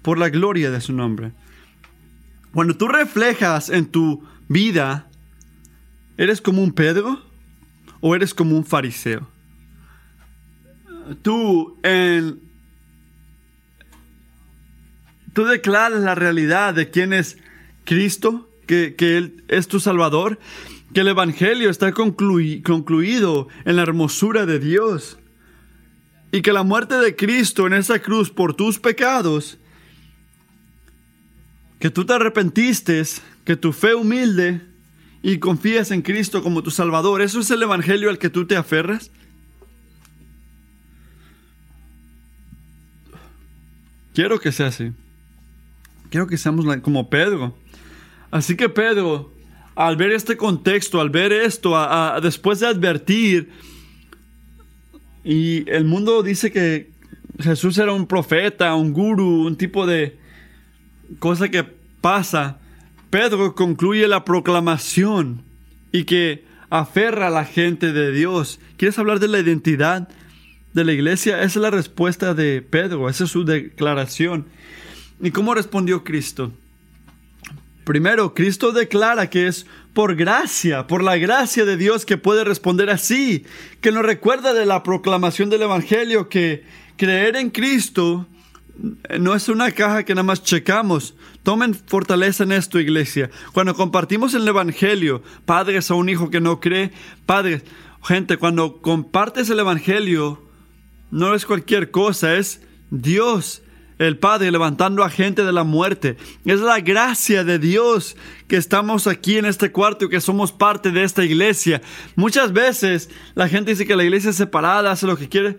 por 0.01 0.17
la 0.17 0.29
gloria 0.29 0.71
de 0.71 0.81
su 0.81 0.93
nombre. 0.93 1.31
Cuando 2.53 2.75
tú 2.75 2.87
reflejas 2.87 3.69
en 3.69 3.85
tu 3.85 4.23
vida, 4.47 5.07
¿eres 6.17 6.41
como 6.41 6.63
un 6.63 6.71
Pedro 6.71 7.21
o 7.99 8.15
eres 8.15 8.33
como 8.33 8.55
un 8.55 8.65
fariseo? 8.65 9.27
Tú 11.21 11.77
en 11.83 12.46
tú 15.37 15.45
declaras 15.45 16.01
la 16.01 16.15
realidad 16.15 16.73
de 16.73 16.89
quién 16.89 17.13
es 17.13 17.37
Cristo, 17.85 18.49
que, 18.65 18.95
Él 18.97 19.43
es 19.49 19.67
tu 19.67 19.79
Salvador, 19.79 20.39
que 20.95 21.01
el 21.01 21.09
Evangelio 21.09 21.69
está 21.69 21.91
concluido 21.91 23.47
en 23.63 23.75
la 23.75 23.83
hermosura 23.83 24.47
de 24.47 24.57
Dios 24.57 25.19
y 26.31 26.41
que 26.41 26.53
la 26.53 26.63
muerte 26.63 26.95
de 26.95 27.15
Cristo 27.15 27.67
en 27.67 27.73
esa 27.73 27.99
cruz 27.99 28.31
por 28.31 28.55
tus 28.55 28.79
pecados, 28.79 29.59
que 31.77 31.91
tú 31.91 32.03
te 32.03 32.13
arrepentiste, 32.13 33.03
que 33.45 33.55
tu 33.55 33.73
fe 33.73 33.93
humilde 33.93 34.61
y 35.21 35.37
confías 35.37 35.91
en 35.91 36.01
Cristo 36.01 36.41
como 36.41 36.63
tu 36.63 36.71
Salvador, 36.71 37.21
¿eso 37.21 37.41
es 37.41 37.51
el 37.51 37.61
Evangelio 37.61 38.09
al 38.09 38.17
que 38.17 38.31
tú 38.31 38.47
te 38.47 38.55
aferras? 38.55 39.11
Quiero 44.15 44.39
que 44.39 44.51
sea 44.51 44.69
así. 44.69 44.93
Quiero 46.09 46.27
que 46.27 46.37
seamos 46.37 46.65
como 46.81 47.09
Pedro. 47.09 47.55
Así 48.31 48.55
que 48.55 48.69
Pedro, 48.69 49.33
al 49.75 49.95
ver 49.95 50.11
este 50.11 50.37
contexto, 50.37 51.01
al 51.01 51.09
ver 51.09 51.31
esto, 51.31 51.75
después 52.21 52.59
de 52.59 52.67
advertir, 52.67 53.49
y 55.23 55.69
el 55.69 55.85
mundo 55.85 56.23
dice 56.23 56.51
que 56.51 56.91
Jesús 57.39 57.77
era 57.77 57.91
un 57.91 58.07
profeta, 58.07 58.75
un 58.75 58.93
gurú, 58.93 59.45
un 59.45 59.57
tipo 59.57 59.85
de 59.85 60.17
cosa 61.19 61.49
que 61.49 61.63
pasa, 62.01 62.59
Pedro 63.09 63.55
concluye 63.55 64.07
la 64.07 64.25
proclamación 64.25 65.43
y 65.91 66.03
que 66.03 66.45
aferra 66.69 67.27
a 67.27 67.31
la 67.31 67.45
gente 67.45 67.93
de 67.93 68.11
Dios. 68.11 68.59
¿Quieres 68.77 68.99
hablar 68.99 69.19
de 69.19 69.27
la 69.27 69.39
identidad 69.39 70.09
de 70.73 70.83
la 70.83 70.93
iglesia? 70.93 71.37
Esa 71.37 71.45
es 71.45 71.55
la 71.55 71.71
respuesta 71.71 72.33
de 72.33 72.61
Pedro, 72.61 73.09
esa 73.09 73.23
es 73.23 73.31
su 73.31 73.45
declaración. 73.45 74.45
¿Y 75.21 75.31
cómo 75.31 75.53
respondió 75.53 76.03
Cristo? 76.03 76.51
Primero, 77.83 78.33
Cristo 78.33 78.71
declara 78.71 79.29
que 79.29 79.47
es 79.47 79.65
por 79.93 80.15
gracia, 80.15 80.87
por 80.87 81.03
la 81.03 81.17
gracia 81.17 81.65
de 81.65 81.77
Dios 81.77 82.05
que 82.05 82.17
puede 82.17 82.43
responder 82.43 82.89
así, 82.89 83.45
que 83.81 83.91
nos 83.91 84.03
recuerda 84.03 84.53
de 84.53 84.65
la 84.65 84.83
proclamación 84.83 85.49
del 85.49 85.63
Evangelio 85.63 86.29
que 86.29 86.65
creer 86.97 87.35
en 87.37 87.49
Cristo 87.49 88.27
no 89.19 89.33
es 89.33 89.49
una 89.49 89.71
caja 89.71 90.03
que 90.03 90.13
nada 90.13 90.23
más 90.23 90.43
checamos. 90.43 91.15
Tomen 91.43 91.73
fortaleza 91.73 92.43
en 92.43 92.51
esto, 92.51 92.79
iglesia. 92.79 93.29
Cuando 93.53 93.75
compartimos 93.75 94.33
el 94.33 94.47
Evangelio, 94.47 95.23
padres 95.45 95.89
a 95.89 95.95
un 95.95 96.09
hijo 96.09 96.29
que 96.29 96.41
no 96.41 96.59
cree, 96.59 96.91
padres, 97.25 97.63
gente, 98.03 98.37
cuando 98.37 98.81
compartes 98.81 99.49
el 99.49 99.59
Evangelio, 99.59 100.41
no 101.09 101.33
es 101.33 101.45
cualquier 101.45 101.89
cosa, 101.89 102.35
es 102.35 102.61
Dios 102.91 103.63
el 103.99 104.17
Padre 104.17 104.51
levantando 104.51 105.03
a 105.03 105.09
gente 105.09 105.43
de 105.43 105.51
la 105.51 105.63
muerte. 105.63 106.17
Es 106.45 106.59
la 106.59 106.79
gracia 106.79 107.43
de 107.43 107.59
Dios 107.59 108.15
que 108.47 108.57
estamos 108.57 109.07
aquí 109.07 109.37
en 109.37 109.45
este 109.45 109.71
cuarto 109.71 110.05
y 110.05 110.09
que 110.09 110.21
somos 110.21 110.51
parte 110.51 110.91
de 110.91 111.03
esta 111.03 111.23
iglesia. 111.23 111.81
Muchas 112.15 112.53
veces 112.53 113.09
la 113.35 113.47
gente 113.47 113.71
dice 113.71 113.85
que 113.85 113.95
la 113.95 114.03
iglesia 114.03 114.29
es 114.29 114.35
separada, 114.35 114.91
hace 114.91 115.07
lo 115.07 115.17
que 115.17 115.29
quiere. 115.29 115.57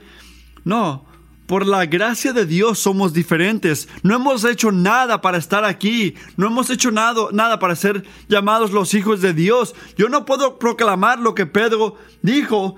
No, 0.65 1.07
por 1.47 1.67
la 1.67 1.87
gracia 1.87 2.35
de 2.35 2.45
Dios 2.45 2.79
somos 2.79 3.15
diferentes. 3.15 3.89
No 4.03 4.15
hemos 4.15 4.45
hecho 4.45 4.71
nada 4.71 5.23
para 5.23 5.39
estar 5.39 5.65
aquí. 5.65 6.15
No 6.37 6.47
hemos 6.49 6.69
hecho 6.69 6.91
nada, 6.91 7.23
nada 7.33 7.59
para 7.59 7.75
ser 7.75 8.05
llamados 8.29 8.71
los 8.71 8.93
hijos 8.93 9.23
de 9.23 9.33
Dios. 9.33 9.75
Yo 9.97 10.11
no 10.11 10.27
puedo 10.27 10.59
proclamar 10.59 11.19
lo 11.19 11.35
que 11.35 11.47
Pedro 11.47 11.97
dijo 12.21 12.77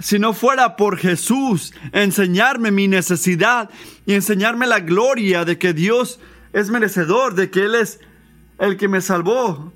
si 0.00 0.18
no 0.18 0.32
fuera 0.32 0.76
por 0.76 0.96
Jesús 0.96 1.74
enseñarme 1.92 2.70
mi 2.70 2.88
necesidad 2.88 3.70
y 4.06 4.14
enseñarme 4.14 4.66
la 4.66 4.80
gloria 4.80 5.44
de 5.44 5.58
que 5.58 5.72
Dios 5.72 6.20
es 6.52 6.70
merecedor, 6.70 7.34
de 7.34 7.50
que 7.50 7.64
Él 7.64 7.74
es 7.74 8.00
el 8.58 8.76
que 8.76 8.88
me 8.88 9.00
salvó. 9.00 9.72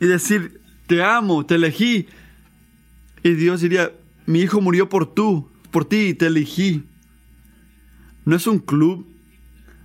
Y 0.00 0.06
decir, 0.06 0.60
te 0.86 1.02
amo, 1.02 1.44
te 1.44 1.56
elegí. 1.56 2.08
Y 3.22 3.34
Dios 3.34 3.60
diría, 3.60 3.92
mi 4.26 4.40
hijo 4.40 4.60
murió 4.60 4.88
por 4.88 5.14
tú, 5.14 5.50
por 5.70 5.84
ti, 5.84 6.14
te 6.14 6.26
elegí 6.26 6.84
no 8.30 8.36
es 8.36 8.46
un 8.46 8.60
club, 8.60 9.06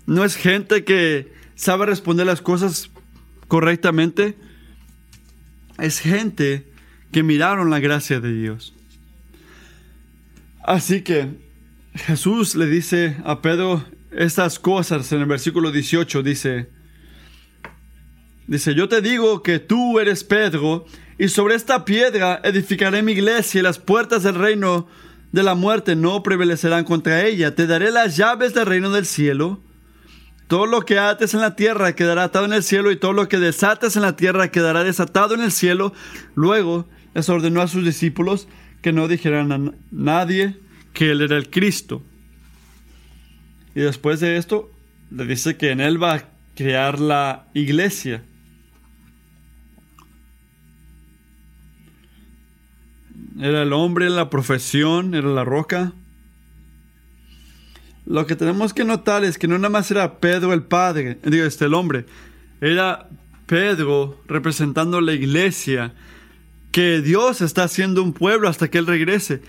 no 0.05 0.23
es 0.23 0.35
gente 0.35 0.83
que 0.83 1.33
sabe 1.55 1.87
responder 1.87 2.27
las 2.27 2.41
cosas 2.41 2.91
correctamente, 3.47 4.37
es 5.79 5.99
gente 5.99 6.71
que 7.11 7.23
miraron 7.23 7.71
la 7.71 7.79
gracia 7.79 8.19
de 8.19 8.31
Dios. 8.31 8.74
Así 10.65 11.03
que 11.03 11.29
Jesús 11.93 12.55
le 12.55 12.65
dice 12.65 13.17
a 13.23 13.39
Pedro 13.43 13.85
estas 14.11 14.57
cosas 14.57 15.11
en 15.11 15.19
el 15.21 15.27
versículo 15.27 15.71
18, 15.71 16.23
dice, 16.23 16.69
dice, 18.47 18.73
yo 18.73 18.89
te 18.89 19.01
digo 19.01 19.43
que 19.43 19.59
tú 19.59 19.99
eres 19.99 20.23
Pedro, 20.23 20.87
y 21.19 21.27
sobre 21.27 21.53
esta 21.53 21.85
piedra 21.85 22.41
edificaré 22.43 23.03
mi 23.03 23.11
iglesia 23.11 23.59
y 23.59 23.61
las 23.61 23.77
puertas 23.77 24.23
del 24.23 24.33
reino 24.33 24.87
de 25.31 25.43
la 25.43 25.53
muerte 25.53 25.95
no 25.95 26.23
prevalecerán 26.23 26.83
contra 26.83 27.23
ella. 27.23 27.53
Te 27.53 27.67
daré 27.67 27.91
las 27.91 28.17
llaves 28.17 28.55
del 28.55 28.65
reino 28.65 28.89
del 28.89 29.05
cielo. 29.05 29.61
Todo 30.47 30.65
lo 30.65 30.81
que 30.81 30.97
ates 30.97 31.35
en 31.35 31.41
la 31.41 31.55
tierra 31.55 31.93
quedará 31.93 32.23
atado 32.23 32.45
en 32.45 32.53
el 32.53 32.63
cielo 32.63 32.91
y 32.91 32.97
todo 32.97 33.13
lo 33.13 33.29
que 33.29 33.37
desates 33.37 33.95
en 33.95 34.01
la 34.01 34.15
tierra 34.15 34.49
quedará 34.49 34.83
desatado 34.83 35.35
en 35.35 35.41
el 35.41 35.51
cielo. 35.51 35.93
Luego 36.33 36.87
les 37.13 37.29
ordenó 37.29 37.61
a 37.61 37.67
sus 37.67 37.85
discípulos 37.85 38.47
que 38.85 38.93
no 38.93 39.07
dijeran 39.07 39.51
a 39.51 39.71
nadie 39.89 40.57
que 40.93 41.09
él 41.09 41.21
era 41.21 41.37
el 41.37 41.49
Cristo. 41.49 42.03
Y 43.73 43.79
después 43.79 44.19
de 44.19 44.37
esto, 44.37 44.71
le 45.09 45.25
dice 45.25 45.57
que 45.57 45.71
en 45.71 45.81
él 45.81 46.01
va 46.01 46.13
a 46.13 46.25
crear 46.53 46.99
la 46.99 47.47
iglesia. 47.55 48.21
Era 53.41 53.63
el 53.63 53.73
hombre, 53.73 54.07
la 54.11 54.29
profesión, 54.29 55.15
era 55.15 55.29
la 55.29 55.43
roca. 55.43 55.91
Lo 58.05 58.27
que 58.27 58.35
tenemos 58.35 58.71
que 58.71 58.83
notar 58.83 59.23
es 59.23 59.39
que 59.39 59.47
no 59.47 59.57
nada 59.57 59.71
más 59.71 59.89
era 59.89 60.19
Pedro 60.19 60.53
el 60.53 60.61
padre, 60.61 61.17
digo, 61.23 61.45
este 61.45 61.65
el 61.65 61.73
hombre, 61.73 62.05
era 62.61 63.09
Pedro 63.47 64.21
representando 64.27 65.01
la 65.01 65.13
iglesia, 65.13 65.95
que 66.75 66.99
Dios 66.99 67.39
está 67.39 67.63
haciendo 67.63 68.03
un 68.03 68.11
pueblo 68.11 68.49
hasta 68.49 68.67
que 68.67 68.79
Él 68.79 68.85
regrese, 68.85 69.39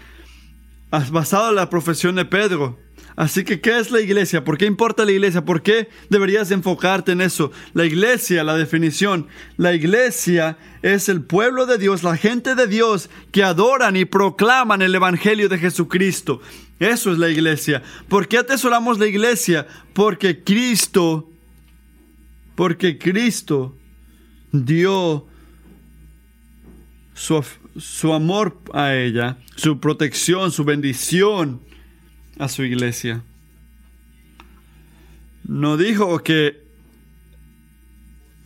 basado 1.10 1.48
en 1.48 1.56
la 1.56 1.68
profesión 1.68 2.14
de 2.14 2.24
Pedro. 2.24 2.78
Así 3.16 3.42
que, 3.42 3.60
¿qué 3.60 3.80
es 3.80 3.90
la 3.90 4.00
iglesia? 4.00 4.44
¿Por 4.44 4.56
qué 4.56 4.66
importa 4.66 5.04
la 5.04 5.10
iglesia? 5.10 5.44
¿Por 5.44 5.60
qué 5.60 5.88
deberías 6.08 6.52
enfocarte 6.52 7.10
en 7.10 7.20
eso? 7.20 7.50
La 7.74 7.84
iglesia, 7.84 8.44
la 8.44 8.56
definición, 8.56 9.26
la 9.56 9.74
iglesia 9.74 10.56
es 10.82 11.08
el 11.08 11.20
pueblo 11.20 11.66
de 11.66 11.78
Dios, 11.78 12.04
la 12.04 12.16
gente 12.16 12.54
de 12.54 12.68
Dios 12.68 13.10
que 13.32 13.42
adoran 13.42 13.96
y 13.96 14.04
proclaman 14.04 14.80
el 14.80 14.94
Evangelio 14.94 15.48
de 15.48 15.58
Jesucristo. 15.58 16.40
Eso 16.78 17.10
es 17.10 17.18
la 17.18 17.28
iglesia. 17.28 17.82
¿Por 18.08 18.28
qué 18.28 18.38
atesoramos 18.38 19.00
la 19.00 19.08
iglesia? 19.08 19.66
Porque 19.94 20.44
Cristo, 20.44 21.28
porque 22.54 22.98
Cristo 22.98 23.76
dio 24.52 25.26
su, 27.16 27.42
su 27.78 28.12
amor 28.12 28.60
a 28.74 28.94
ella, 28.94 29.38
su 29.56 29.80
protección, 29.80 30.52
su 30.52 30.64
bendición 30.64 31.62
a 32.38 32.48
su 32.48 32.62
iglesia. 32.62 33.22
No 35.44 35.78
dijo 35.78 36.22
que 36.22 36.62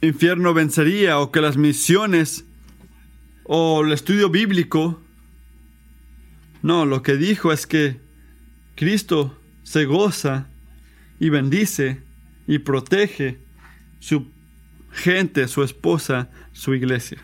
infierno 0.00 0.54
vencería 0.54 1.18
o 1.18 1.32
que 1.32 1.40
las 1.40 1.56
misiones 1.56 2.44
o 3.42 3.82
el 3.84 3.92
estudio 3.92 4.30
bíblico. 4.30 5.02
No, 6.62 6.86
lo 6.86 7.02
que 7.02 7.16
dijo 7.16 7.52
es 7.52 7.66
que 7.66 7.98
Cristo 8.76 9.36
se 9.64 9.84
goza 9.84 10.46
y 11.18 11.28
bendice 11.28 12.02
y 12.46 12.60
protege 12.60 13.38
su 13.98 14.28
gente, 14.92 15.48
su 15.48 15.64
esposa, 15.64 16.30
su 16.52 16.74
iglesia. 16.74 17.18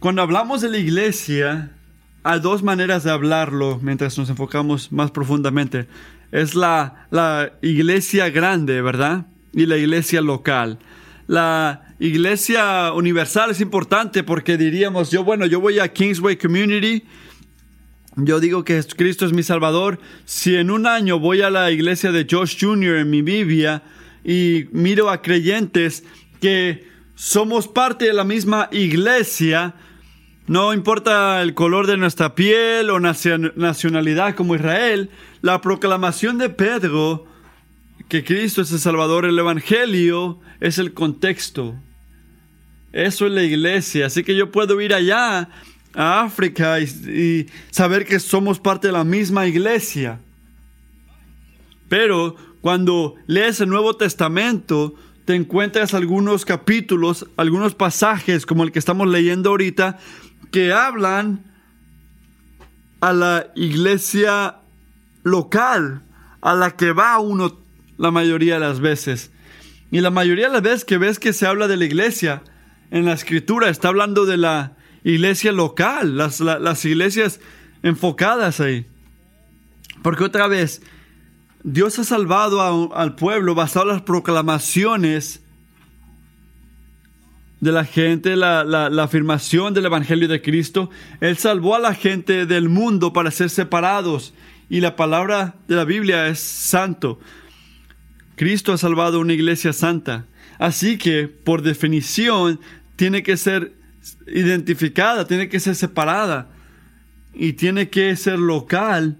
Cuando 0.00 0.22
hablamos 0.22 0.60
de 0.60 0.70
la 0.70 0.78
iglesia, 0.78 1.72
hay 2.22 2.38
dos 2.38 2.62
maneras 2.62 3.02
de 3.02 3.10
hablarlo 3.10 3.80
mientras 3.82 4.16
nos 4.16 4.30
enfocamos 4.30 4.92
más 4.92 5.10
profundamente. 5.10 5.88
Es 6.30 6.54
la, 6.54 7.08
la 7.10 7.52
iglesia 7.62 8.30
grande, 8.30 8.80
¿verdad? 8.80 9.26
Y 9.52 9.66
la 9.66 9.76
iglesia 9.76 10.20
local. 10.20 10.78
La 11.26 11.94
iglesia 11.98 12.92
universal 12.92 13.50
es 13.50 13.60
importante 13.60 14.22
porque 14.22 14.56
diríamos, 14.56 15.10
yo 15.10 15.24
bueno, 15.24 15.46
yo 15.46 15.60
voy 15.60 15.80
a 15.80 15.92
Kingsway 15.92 16.36
Community, 16.36 17.02
yo 18.14 18.38
digo 18.38 18.62
que 18.62 18.80
Cristo 18.96 19.26
es 19.26 19.32
mi 19.32 19.42
Salvador. 19.42 19.98
Si 20.24 20.54
en 20.54 20.70
un 20.70 20.86
año 20.86 21.18
voy 21.18 21.42
a 21.42 21.50
la 21.50 21.72
iglesia 21.72 22.12
de 22.12 22.24
Josh 22.30 22.56
Jr. 22.60 22.98
en 22.98 23.10
mi 23.10 23.22
Biblia 23.22 23.82
y 24.24 24.66
miro 24.70 25.10
a 25.10 25.22
creyentes 25.22 26.04
que 26.40 26.86
somos 27.16 27.66
parte 27.66 28.04
de 28.04 28.12
la 28.12 28.22
misma 28.22 28.68
iglesia, 28.70 29.74
no 30.48 30.72
importa 30.72 31.42
el 31.42 31.54
color 31.54 31.86
de 31.86 31.96
nuestra 31.96 32.34
piel 32.34 32.90
o 32.90 32.98
nacionalidad 33.00 34.34
como 34.34 34.54
Israel, 34.54 35.10
la 35.42 35.60
proclamación 35.60 36.38
de 36.38 36.48
Pedro 36.48 37.26
que 38.08 38.24
Cristo 38.24 38.62
es 38.62 38.72
el 38.72 38.78
Salvador, 38.78 39.26
el 39.26 39.38
Evangelio 39.38 40.40
es 40.60 40.78
el 40.78 40.94
contexto. 40.94 41.74
Eso 42.92 43.26
es 43.26 43.32
la 43.32 43.42
iglesia. 43.42 44.06
Así 44.06 44.24
que 44.24 44.34
yo 44.34 44.50
puedo 44.50 44.80
ir 44.80 44.94
allá 44.94 45.50
a 45.94 46.22
África 46.22 46.80
y, 46.80 47.46
saber 47.70 48.06
que 48.06 48.18
somos 48.18 48.58
parte 48.58 48.88
de 48.88 48.92
la 48.94 49.04
misma 49.04 49.46
iglesia. 49.46 50.20
Pero 51.88 52.36
cuando 52.62 53.14
lees 53.26 53.60
el 53.60 53.68
Nuevo 53.68 53.96
Testamento, 53.96 54.94
te 55.26 55.34
encuentras 55.34 55.92
algunos 55.92 56.46
capítulos, 56.46 57.26
algunos 57.36 57.74
pasajes 57.74 58.46
como 58.46 58.64
el 58.64 58.72
que 58.72 58.78
estamos 58.78 59.06
leyendo 59.08 59.50
ahorita, 59.50 59.98
que 60.50 60.72
hablan 60.72 61.44
a 63.00 63.12
la 63.12 63.46
iglesia 63.54 64.56
local 65.22 66.02
a 66.40 66.54
la 66.54 66.72
que 66.72 66.92
va 66.92 67.18
uno 67.18 67.60
la 67.96 68.10
mayoría 68.10 68.54
de 68.54 68.60
las 68.60 68.80
veces. 68.80 69.30
Y 69.90 70.00
la 70.00 70.10
mayoría 70.10 70.46
de 70.46 70.52
las 70.52 70.62
veces 70.62 70.84
que 70.84 70.98
ves 70.98 71.18
que 71.18 71.32
se 71.32 71.46
habla 71.46 71.68
de 71.68 71.76
la 71.76 71.84
iglesia 71.84 72.42
en 72.90 73.04
la 73.04 73.12
escritura, 73.12 73.68
está 73.68 73.88
hablando 73.88 74.24
de 74.24 74.36
la 74.36 74.76
iglesia 75.04 75.52
local, 75.52 76.16
las, 76.16 76.40
las 76.40 76.84
iglesias 76.84 77.40
enfocadas 77.82 78.60
ahí. 78.60 78.86
Porque 80.02 80.24
otra 80.24 80.46
vez, 80.46 80.82
Dios 81.64 81.98
ha 81.98 82.04
salvado 82.04 82.94
al 82.96 83.14
pueblo 83.14 83.54
basado 83.54 83.86
en 83.86 83.96
las 83.96 84.02
proclamaciones 84.02 85.42
de 87.60 87.72
la 87.72 87.84
gente, 87.84 88.36
la, 88.36 88.64
la, 88.64 89.02
afirmación 89.02 89.74
del 89.74 89.86
Evangelio 89.86 90.28
de 90.28 90.40
Cristo. 90.40 90.90
Él 91.20 91.36
salvó 91.36 91.74
a 91.74 91.80
la 91.80 91.94
gente 91.94 92.46
del 92.46 92.68
mundo 92.68 93.12
para 93.12 93.30
ser 93.30 93.50
separados. 93.50 94.32
Y 94.70 94.80
la 94.80 94.96
palabra 94.96 95.56
de 95.66 95.74
la 95.74 95.84
Biblia 95.84 96.28
es 96.28 96.38
santo. 96.38 97.18
Cristo 98.36 98.72
ha 98.72 98.78
salvado 98.78 99.18
una 99.18 99.32
iglesia 99.32 99.72
santa. 99.72 100.26
Así 100.58 100.98
que, 100.98 101.26
por 101.26 101.62
definición, 101.62 102.60
tiene 102.96 103.22
que 103.22 103.36
ser 103.36 103.72
identificada, 104.26 105.26
tiene 105.26 105.48
que 105.48 105.58
ser 105.58 105.74
separada. 105.74 106.48
Y 107.34 107.54
tiene 107.54 107.88
que 107.88 108.14
ser 108.16 108.38
local, 108.38 109.16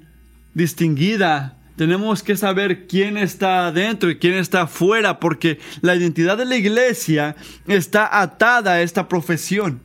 distinguida 0.55 1.58
tenemos 1.79 2.25
que 2.25 2.37
saber 2.37 2.89
quién 2.89 3.17
está 3.17 3.69
adentro 3.69 4.11
y 4.11 4.19
quién 4.19 4.35
está 4.35 4.63
afuera, 4.63 5.21
porque 5.21 5.61
la 5.81 5.95
identidad 5.95 6.37
de 6.37 6.45
la 6.45 6.57
iglesia 6.57 7.37
está 7.69 8.21
atada 8.21 8.73
a 8.73 8.83
esta 8.83 9.09
profesión. 9.09 9.81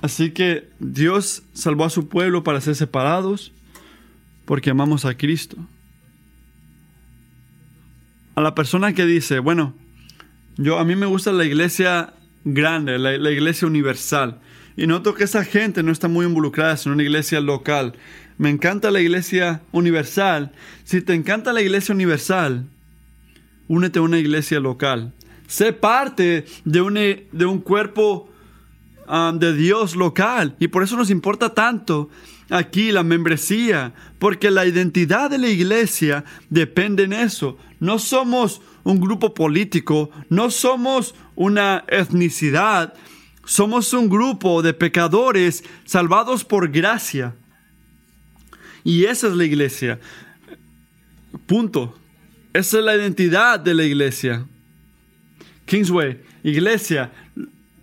Así 0.00 0.30
que 0.30 0.68
Dios 0.78 1.42
salvó 1.52 1.84
a 1.84 1.90
su 1.90 2.08
pueblo 2.08 2.44
para 2.44 2.60
ser 2.60 2.76
separados 2.76 3.50
porque 4.44 4.70
amamos 4.70 5.04
a 5.04 5.16
Cristo. 5.16 5.56
A 8.36 8.40
la 8.40 8.54
persona 8.54 8.92
que 8.92 9.04
dice, 9.04 9.40
bueno, 9.40 9.74
yo 10.58 10.78
a 10.78 10.84
mí 10.84 10.94
me 10.94 11.06
gusta 11.06 11.32
la 11.32 11.44
iglesia 11.44 12.14
grande, 12.44 13.00
la, 13.00 13.18
la 13.18 13.32
iglesia 13.32 13.66
universal. 13.66 14.40
Y 14.76 14.86
noto 14.86 15.14
que 15.14 15.24
esa 15.24 15.44
gente 15.44 15.82
no 15.82 15.90
está 15.90 16.06
muy 16.06 16.26
involucrada 16.26 16.76
en 16.84 16.92
una 16.92 17.02
iglesia 17.02 17.40
local. 17.40 17.94
Me 18.36 18.50
encanta 18.50 18.90
la 18.90 19.00
iglesia 19.00 19.62
universal. 19.72 20.52
Si 20.84 21.00
te 21.00 21.14
encanta 21.14 21.54
la 21.54 21.62
iglesia 21.62 21.94
universal, 21.94 22.66
únete 23.68 23.98
a 23.98 24.02
una 24.02 24.18
iglesia 24.18 24.60
local. 24.60 25.14
Sé 25.46 25.72
parte 25.72 26.44
de 26.64 26.80
un, 26.82 26.94
de 26.94 27.46
un 27.46 27.60
cuerpo 27.60 28.28
um, 29.08 29.38
de 29.38 29.54
Dios 29.54 29.96
local. 29.96 30.54
Y 30.58 30.68
por 30.68 30.82
eso 30.82 30.96
nos 30.96 31.08
importa 31.08 31.54
tanto 31.54 32.10
aquí 32.50 32.92
la 32.92 33.02
membresía. 33.02 33.94
Porque 34.18 34.50
la 34.50 34.66
identidad 34.66 35.30
de 35.30 35.38
la 35.38 35.48
iglesia 35.48 36.24
depende 36.50 37.04
en 37.04 37.14
eso. 37.14 37.56
No 37.80 37.98
somos 37.98 38.60
un 38.84 39.00
grupo 39.00 39.32
político, 39.32 40.10
no 40.28 40.50
somos 40.50 41.14
una 41.34 41.84
etnicidad, 41.88 42.94
somos 43.46 43.92
un 43.94 44.10
grupo 44.10 44.60
de 44.60 44.74
pecadores 44.74 45.64
salvados 45.84 46.44
por 46.44 46.70
gracia. 46.70 47.34
Y 48.84 49.04
esa 49.04 49.28
es 49.28 49.34
la 49.34 49.44
iglesia. 49.44 49.98
Punto. 51.46 51.96
Esa 52.52 52.78
es 52.78 52.84
la 52.84 52.96
identidad 52.96 53.60
de 53.60 53.74
la 53.74 53.84
iglesia. 53.84 54.46
Kingsway, 55.64 56.20
iglesia, 56.42 57.12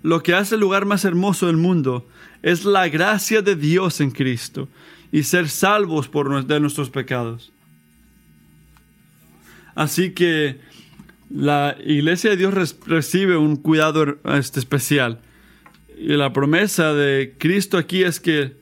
lo 0.02 0.22
que 0.22 0.34
hace 0.34 0.56
el 0.56 0.62
lugar 0.62 0.86
más 0.86 1.06
hermoso 1.06 1.48
del 1.48 1.58
mundo 1.58 2.08
es 2.42 2.66
la 2.66 2.88
gracia 2.90 3.42
de 3.42 3.56
Dios 3.56 4.02
en 4.02 4.12
Cristo 4.12 4.68
y 5.12 5.24
ser 5.24 5.50
salvos 5.50 6.08
por 6.10 6.46
de 6.46 6.60
nuestros 6.60 6.90
pecados. 6.90 7.52
Así 9.76 10.12
que 10.12 10.60
la 11.30 11.78
iglesia 11.86 12.32
de 12.32 12.38
Dios 12.38 12.76
recibe 12.86 13.38
un 13.38 13.56
cuidado 13.56 14.18
este, 14.26 14.60
especial. 14.60 15.20
Y 16.04 16.18
la 16.18 16.34
promesa 16.34 16.94
de 16.94 17.34
Cristo 17.38 17.78
aquí 17.78 18.04
es 18.04 18.20
que 18.20 18.58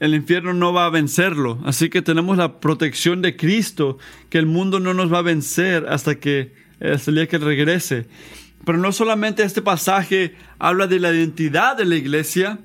el 0.00 0.14
infierno 0.14 0.52
no 0.52 0.74
va 0.74 0.84
a 0.84 0.90
vencerlo. 0.90 1.58
Así 1.64 1.88
que 1.88 2.02
tenemos 2.02 2.36
la 2.36 2.60
protección 2.60 3.22
de 3.22 3.36
Cristo, 3.36 3.96
que 4.28 4.36
el 4.36 4.44
mundo 4.44 4.78
no 4.78 4.92
nos 4.92 5.10
va 5.10 5.20
a 5.20 5.22
vencer 5.22 5.86
hasta 5.88 6.16
que 6.16 6.52
hasta 6.78 7.10
el 7.10 7.14
día 7.14 7.26
que 7.26 7.38
regrese. 7.38 8.06
Pero 8.66 8.76
no 8.76 8.92
solamente 8.92 9.44
este 9.44 9.62
pasaje 9.62 10.34
habla 10.58 10.86
de 10.86 11.00
la 11.00 11.10
identidad 11.10 11.74
de 11.74 11.86
la 11.86 11.96
iglesia, 11.96 12.58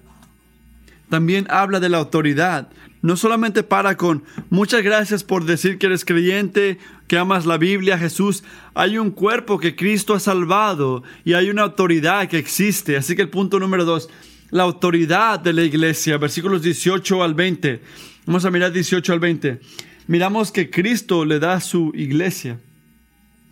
también 1.10 1.48
habla 1.50 1.80
de 1.80 1.88
la 1.88 2.00
autoridad. 2.00 2.68
No 3.02 3.18
solamente 3.18 3.64
para 3.64 3.98
con 3.98 4.24
muchas 4.50 4.84
gracias 4.84 5.24
por 5.24 5.46
decir 5.46 5.78
que 5.80 5.88
eres 5.88 6.06
creyente, 6.06 6.78
que 7.08 7.18
amas 7.18 7.46
la 7.46 7.58
Biblia, 7.58 7.98
Jesús. 7.98 8.44
Hay 8.76 8.98
un 8.98 9.12
cuerpo 9.12 9.60
que 9.60 9.76
Cristo 9.76 10.14
ha 10.14 10.20
salvado 10.20 11.04
y 11.26 11.34
hay 11.34 11.50
una 11.50 11.64
autoridad 11.64 12.28
que 12.28 12.38
existe. 12.38 12.98
Así 12.98 13.16
que 13.16 13.24
el 13.24 13.30
punto 13.30 13.60
número 13.60 13.86
dos, 13.86 14.10
la 14.52 14.64
autoridad 14.64 15.40
de 15.40 15.54
la 15.54 15.64
iglesia, 15.64 16.18
versículos 16.18 16.62
18 16.62 17.24
al 17.24 17.34
20. 17.34 17.82
Vamos 18.28 18.46
a 18.46 18.52
mirar 18.52 18.72
18 18.72 19.14
al 19.14 19.20
20. 19.20 19.60
Miramos 20.08 20.52
que 20.52 20.70
Cristo 20.70 21.26
le 21.26 21.40
da 21.40 21.54
a 21.54 21.62
su 21.62 21.92
iglesia 21.96 22.60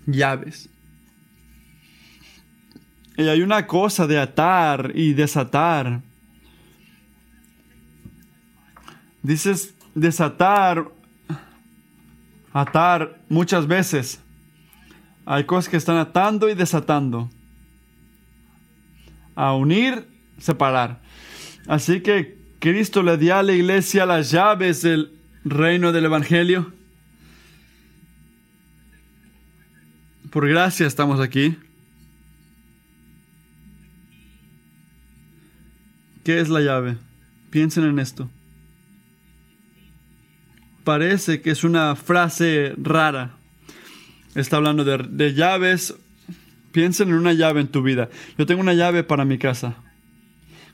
llaves. 0.06 0.70
Y 3.18 3.28
hay 3.28 3.42
una 3.42 3.68
cosa 3.68 4.08
de 4.08 4.20
atar 4.20 4.92
y 4.96 5.14
desatar. 5.14 6.02
Dices 9.22 9.74
desatar, 9.96 10.90
atar 12.54 13.20
muchas 13.30 13.68
veces. 13.68 14.20
Hay 15.26 15.44
cosas 15.44 15.70
que 15.70 15.78
están 15.78 15.98
atando 15.98 16.50
y 16.50 16.56
desatando. 16.56 17.30
A 19.36 19.54
unir, 19.54 20.08
separar. 20.40 21.02
Así 21.68 22.02
que 22.02 22.38
Cristo 22.60 23.04
le 23.04 23.18
dio 23.18 23.36
a 23.36 23.44
la 23.44 23.54
iglesia 23.54 24.06
las 24.06 24.32
llaves 24.32 24.82
del 24.82 25.12
reino 25.44 25.92
del 25.92 26.06
Evangelio. 26.06 26.74
Por 30.32 30.48
gracia 30.48 30.86
estamos 30.86 31.20
aquí. 31.20 31.58
¿Qué 36.24 36.40
es 36.40 36.50
la 36.50 36.60
llave? 36.60 36.98
Piensen 37.50 37.86
en 37.86 37.98
esto. 37.98 38.30
Parece 40.90 41.40
que 41.42 41.52
es 41.52 41.64
una 41.64 41.96
frase 41.96 42.74
rara. 42.76 43.36
Está 44.34 44.58
hablando 44.58 44.84
de, 44.84 45.36
llaves. 45.36 45.94
Piensen 46.72 47.10
en 47.10 47.14
una 47.14 47.34
llave 47.34 47.62
en 47.62 47.68
tu 47.68 47.84
vida. 47.84 48.10
Yo 48.40 48.48
tengo 48.48 48.60
una 48.60 48.74
llave 48.74 49.04
para 49.04 49.24
mi 49.24 49.38
casa. 49.38 49.76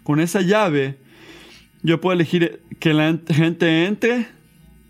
Con 0.03 0.21
esa 0.21 0.39
llave, 0.39 0.95
yo 1.83 1.99
puedo 1.99 2.13
elegir 2.13 2.61
que 2.79 2.93
la 2.93 3.19
gente 3.27 3.87
entre 3.87 4.27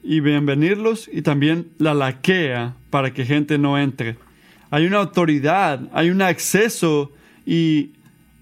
y 0.03 0.19
bienvenirlos 0.19 1.09
y 1.11 1.23
también 1.23 1.69
la 1.79 1.95
laquea 1.95 2.75
para 2.91 3.11
que 3.11 3.25
gente 3.25 3.57
no 3.57 3.79
entre. 3.79 4.17
Hay 4.69 4.85
una 4.85 4.97
autoridad, 4.97 5.89
hay 5.91 6.11
un 6.11 6.21
acceso 6.21 7.11
y 7.47 7.93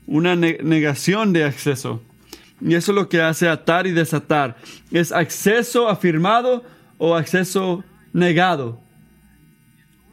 una 0.06 0.36
negación 0.36 1.32
de 1.32 1.46
acceso. 1.46 2.04
Y 2.66 2.76
eso 2.76 2.92
es 2.94 2.96
lo 2.96 3.10
que 3.10 3.22
hace 3.22 3.50
atar 3.50 3.88
y 3.88 3.92
desatar. 3.92 4.56
Es 4.90 5.12
acceso 5.12 5.90
afirmado 5.90 6.64
o 6.98 7.16
acceso 7.16 7.84
negado. 8.14 8.82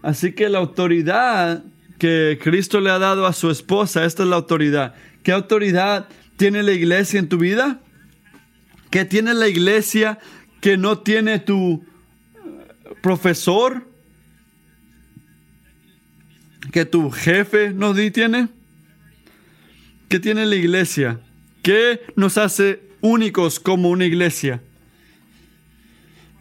Así 0.02 0.32
que 0.32 0.48
la 0.48 0.58
autoridad 0.58 1.62
que 1.98 2.38
Cristo 2.42 2.80
le 2.80 2.90
ha 2.90 2.98
dado 2.98 3.26
a 3.26 3.32
su 3.32 3.50
esposa, 3.50 4.04
esta 4.04 4.24
es 4.24 4.28
la 4.28 4.36
autoridad. 4.36 4.94
¿Qué 5.22 5.30
autoridad 5.30 6.08
tiene 6.36 6.62
la 6.62 6.72
iglesia 6.72 7.20
en 7.20 7.28
tu 7.28 7.38
vida? 7.38 7.80
¿Qué 8.90 9.04
tiene 9.04 9.34
la 9.34 9.46
iglesia 9.46 10.18
que 10.60 10.76
no 10.76 10.98
tiene 10.98 11.38
tu 11.38 11.84
profesor? 13.00 13.86
¿Que 16.72 16.84
tu 16.84 17.10
jefe 17.10 17.72
no 17.72 17.94
tiene? 17.94 18.48
¿Qué 20.08 20.18
tiene 20.18 20.46
la 20.46 20.56
iglesia? 20.56 21.20
¿Qué 21.62 22.00
nos 22.16 22.38
hace 22.38 22.80
únicos 23.00 23.60
como 23.60 23.90
una 23.90 24.06
iglesia? 24.06 24.62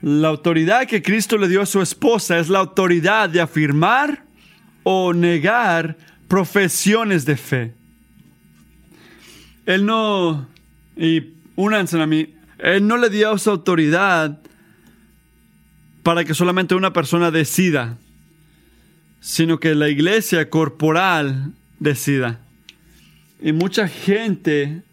La 0.01 0.29
autoridad 0.29 0.87
que 0.87 1.01
Cristo 1.01 1.37
le 1.37 1.49
dio 1.49 1.61
a 1.61 1.65
su 1.65 1.81
esposa 1.81 2.39
es 2.39 2.47
la 2.47 2.59
autoridad 2.59 3.29
de 3.29 3.41
afirmar 3.41 4.23
o 4.83 5.13
negar 5.13 5.97
profesiones 6.29 7.25
de 7.25 7.35
fe. 7.35 7.73
Él 9.65 9.85
no, 9.85 10.47
y 10.95 11.33
únanse 11.55 12.01
a 12.01 12.07
mí, 12.07 12.33
Él 12.59 12.87
no 12.87 12.95
le 12.97 13.09
dio 13.09 13.33
esa 13.33 13.51
autoridad 13.51 14.39
para 16.01 16.23
que 16.23 16.33
solamente 16.33 16.75
una 16.75 16.93
persona 16.93 17.29
decida, 17.29 17.97
sino 19.19 19.59
que 19.59 19.75
la 19.75 19.89
iglesia 19.89 20.49
corporal 20.49 21.53
decida. 21.79 22.39
Y 23.41 23.51
mucha 23.51 23.87
gente 23.87 24.83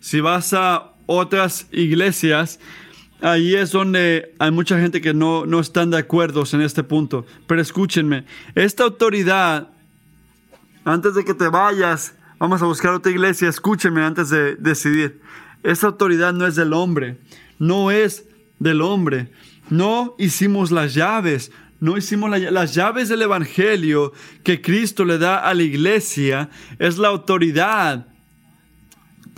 si 0.00 0.20
vas 0.20 0.52
a 0.52 0.92
otras 1.06 1.66
iglesias, 1.72 2.60
ahí 3.20 3.54
es 3.54 3.72
donde 3.72 4.34
hay 4.38 4.50
mucha 4.50 4.78
gente 4.78 5.00
que 5.00 5.14
no, 5.14 5.46
no 5.46 5.60
están 5.60 5.90
de 5.90 5.98
acuerdo 5.98 6.44
en 6.52 6.60
este 6.60 6.82
punto. 6.82 7.26
Pero 7.46 7.60
escúchenme, 7.60 8.24
esta 8.54 8.84
autoridad, 8.84 9.68
antes 10.84 11.14
de 11.14 11.24
que 11.24 11.34
te 11.34 11.48
vayas, 11.48 12.14
vamos 12.38 12.62
a 12.62 12.66
buscar 12.66 12.92
otra 12.92 13.10
iglesia, 13.10 13.48
escúchenme 13.48 14.02
antes 14.02 14.30
de 14.30 14.56
decidir. 14.56 15.20
Esta 15.62 15.88
autoridad 15.88 16.32
no 16.32 16.46
es 16.46 16.54
del 16.54 16.72
hombre, 16.72 17.18
no 17.58 17.90
es 17.90 18.24
del 18.58 18.80
hombre. 18.80 19.30
No 19.70 20.14
hicimos 20.18 20.70
las 20.70 20.94
llaves, 20.94 21.52
no 21.80 21.96
hicimos 21.96 22.30
las 22.30 22.74
llaves 22.74 23.08
del 23.08 23.22
Evangelio 23.22 24.12
que 24.42 24.60
Cristo 24.62 25.04
le 25.04 25.18
da 25.18 25.38
a 25.38 25.54
la 25.54 25.62
iglesia, 25.62 26.48
es 26.78 26.98
la 26.98 27.08
autoridad 27.08 28.06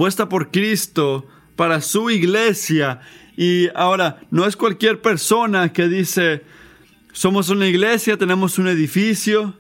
puesta 0.01 0.31
por 0.31 0.51
Cristo 0.51 1.27
para 1.57 1.83
su 1.83 2.09
iglesia. 2.09 3.03
Y 3.37 3.69
ahora, 3.75 4.23
no 4.31 4.47
es 4.47 4.57
cualquier 4.57 5.03
persona 5.03 5.75
que 5.75 5.89
dice, 5.89 6.43
somos 7.13 7.51
una 7.51 7.69
iglesia, 7.69 8.17
tenemos 8.17 8.59
un 8.59 8.69
edificio. 8.69 9.53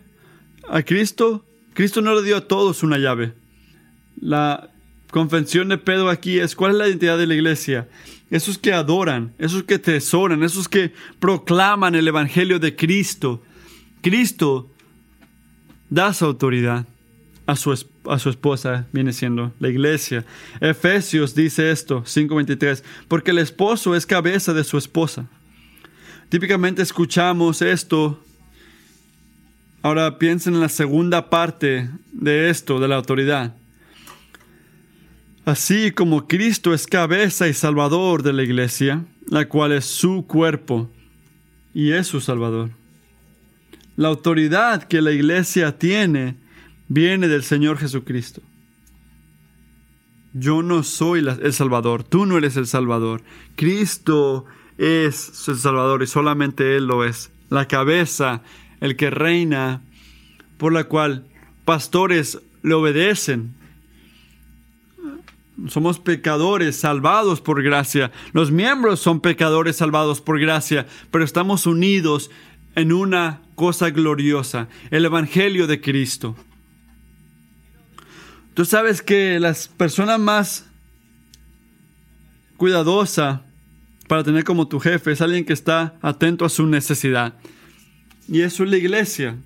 A 0.71 0.81
Cristo, 0.83 1.45
Cristo 1.75 2.01
no 2.01 2.15
le 2.15 2.23
dio 2.23 2.39
a 2.39 2.49
todos 2.49 2.83
una 2.83 2.97
llave. 2.97 3.35
La 4.19 4.71
confesión 5.11 5.69
de 5.69 5.77
Pedro 5.77 6.09
aquí 6.09 6.39
es, 6.39 6.57
¿cuál 6.57 6.73
es 6.73 6.79
la 6.79 6.89
identidad 6.89 7.19
de 7.19 7.27
la 7.27 7.35
iglesia? 7.35 7.87
Esos 8.31 8.57
que 8.57 8.73
adoran, 8.73 9.35
esos 9.37 9.65
que 9.65 9.79
tesoran, 9.79 10.43
esos 10.43 10.71
que 10.71 10.95
proclaman 11.19 11.95
el 11.95 12.09
Evangelio 12.09 12.59
de 12.59 12.75
Cristo. 12.75 13.43
Cristo 14.01 14.71
da 15.91 16.15
su 16.15 16.25
autoridad 16.25 16.87
a 17.47 17.57
su, 17.57 17.73
a 18.07 18.19
su 18.19 18.31
esposa, 18.31 18.87
viene 18.93 19.13
siendo 19.13 19.53
la 19.59 19.69
iglesia. 19.69 20.25
Efesios 20.61 21.35
dice 21.35 21.71
esto, 21.71 22.03
5.23, 22.05 22.83
porque 23.09 23.33
el 23.33 23.39
esposo 23.39 23.95
es 23.95 24.07
cabeza 24.07 24.53
de 24.53 24.65
su 24.65 24.79
esposa. 24.79 25.27
Típicamente 26.29 26.83
escuchamos 26.83 27.61
esto 27.61 28.21
Ahora 29.83 30.19
piensen 30.19 30.55
en 30.55 30.61
la 30.61 30.69
segunda 30.69 31.31
parte 31.31 31.89
de 32.13 32.51
esto, 32.51 32.81
de 32.81 32.89
la 32.89 32.97
autoridad. 32.97 33.55
Así 35.47 35.91
como 35.91 36.29
Cristo 36.29 36.75
es 36.75 36.87
cabeza 36.87 37.49
y 37.49 37.55
salvador 37.55 38.23
de 38.23 38.35
la 38.35 38.43
iglesia, 38.43 39.07
la 39.27 39.49
cual 39.49 39.73
es 39.73 39.87
su 39.87 40.27
cuerpo 40.27 40.91
y 41.73 41.93
es 41.93 42.07
su 42.09 42.21
salvador. 42.21 42.71
La 43.97 44.09
autoridad 44.09 44.83
que 44.83 45.01
la 45.01 45.13
iglesia 45.13 45.79
tiene 45.79 46.37
viene 46.91 47.29
del 47.29 47.45
Señor 47.45 47.79
Jesucristo. 47.79 48.43
Yo 50.35 50.63
no 50.63 50.83
soy 50.83 51.21
el 51.21 51.53
Salvador, 51.53 52.05
tú 52.05 52.27
no 52.27 52.37
eres 52.37 52.57
el 52.57 52.67
Salvador. 52.67 53.23
Cristo 53.57 54.45
es 54.77 55.49
el 55.49 55.57
Salvador 55.57 56.03
y 56.03 56.07
solamente 56.07 56.77
Él 56.77 56.87
lo 56.87 57.05
es. 57.05 57.31
La 57.49 57.67
cabeza, 57.67 58.43
el 58.81 58.97
que 58.97 59.11
reina, 59.11 59.83
por 60.59 60.73
la 60.73 60.85
cual 60.85 61.25
pastores 61.65 62.41
le 62.63 62.75
obedecen. 62.75 63.55
Somos 65.69 66.01
pecadores 66.01 66.77
salvados 66.77 67.41
por 67.41 67.63
gracia. 67.63 68.11
Los 68.33 68.51
miembros 68.51 68.99
son 68.99 69.21
pecadores 69.21 69.77
salvados 69.77 70.21
por 70.21 70.41
gracia, 70.41 70.87
pero 71.11 71.25
estamos 71.25 71.67
unidos 71.67 72.31
en 72.75 72.93
una 72.93 73.43
cosa 73.55 73.91
gloriosa, 73.91 74.69
el 74.91 75.05
Evangelio 75.05 75.67
de 75.67 75.81
Cristo. 75.81 76.37
Tú 78.55 78.65
sabes 78.65 79.03
que 79.03 79.39
las 79.41 79.69
personas 79.69 80.19
más 80.19 80.67
cuidadosa 82.57 83.43
para 84.09 84.25
tener 84.25 84.45
como 84.45 84.69
tu 84.69 84.81
jefe 84.81 85.13
es 85.13 85.21
alguien 85.21 85.45
que 85.45 85.53
está 85.53 85.95
atento 86.03 86.45
a 86.45 86.49
su 86.49 86.67
necesidad. 86.67 87.35
Y 88.29 88.41
eso 88.41 88.65
es 88.65 88.71
la 88.71 88.77
iglesia. 88.77 89.37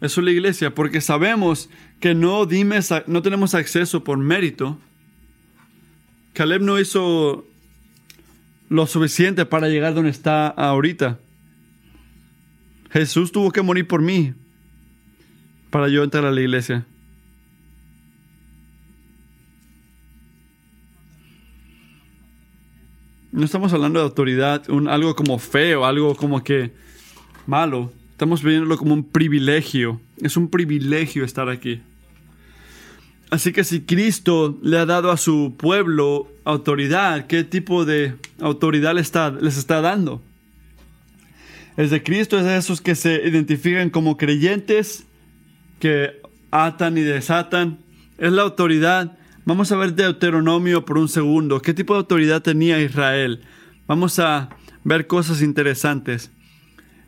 Eso 0.00 0.20
es 0.20 0.24
la 0.24 0.30
iglesia, 0.30 0.74
porque 0.74 1.00
sabemos 1.00 1.70
que 1.98 2.14
no, 2.14 2.46
no 3.06 3.22
tenemos 3.22 3.54
acceso 3.54 4.04
por 4.04 4.18
mérito. 4.18 4.78
Caleb 6.34 6.62
no 6.62 6.78
hizo 6.78 7.44
lo 8.68 8.86
suficiente 8.86 9.44
para 9.44 9.68
llegar 9.68 9.94
donde 9.94 10.10
está 10.10 10.48
ahorita. 10.48 11.18
Jesús 12.90 13.32
tuvo 13.32 13.50
que 13.50 13.62
morir 13.62 13.88
por 13.88 14.02
mí 14.02 14.34
para 15.70 15.88
yo 15.88 16.04
entrar 16.04 16.24
a 16.24 16.30
la 16.30 16.40
iglesia. 16.40 16.86
No 23.38 23.44
estamos 23.44 23.72
hablando 23.72 24.00
de 24.00 24.04
autoridad, 24.04 24.64
algo 24.88 25.14
como 25.14 25.38
feo, 25.38 25.84
algo 25.84 26.16
como 26.16 26.42
que 26.42 26.72
malo. 27.46 27.92
Estamos 28.10 28.42
viéndolo 28.42 28.76
como 28.76 28.94
un 28.94 29.04
privilegio. 29.04 30.00
Es 30.20 30.36
un 30.36 30.48
privilegio 30.50 31.24
estar 31.24 31.48
aquí. 31.48 31.80
Así 33.30 33.52
que 33.52 33.62
si 33.62 33.82
Cristo 33.82 34.58
le 34.60 34.76
ha 34.76 34.86
dado 34.86 35.12
a 35.12 35.16
su 35.16 35.54
pueblo 35.56 36.26
autoridad, 36.42 37.28
¿qué 37.28 37.44
tipo 37.44 37.84
de 37.84 38.16
autoridad 38.40 38.96
les 38.96 39.06
está, 39.06 39.30
les 39.30 39.56
está 39.56 39.80
dando? 39.82 40.20
El 41.76 41.90
de 41.90 42.02
Cristo 42.02 42.38
es 42.38 42.44
de 42.44 42.56
esos 42.56 42.80
que 42.80 42.96
se 42.96 43.22
identifican 43.24 43.90
como 43.90 44.16
creyentes, 44.16 45.04
que 45.78 46.20
atan 46.50 46.98
y 46.98 47.02
desatan. 47.02 47.78
Es 48.18 48.32
la 48.32 48.42
autoridad 48.42 49.16
Vamos 49.48 49.72
a 49.72 49.76
ver 49.76 49.94
Deuteronomio 49.94 50.84
por 50.84 50.98
un 50.98 51.08
segundo. 51.08 51.62
¿Qué 51.62 51.72
tipo 51.72 51.94
de 51.94 52.00
autoridad 52.00 52.42
tenía 52.42 52.82
Israel? 52.82 53.40
Vamos 53.86 54.18
a 54.18 54.50
ver 54.84 55.06
cosas 55.06 55.40
interesantes. 55.40 56.30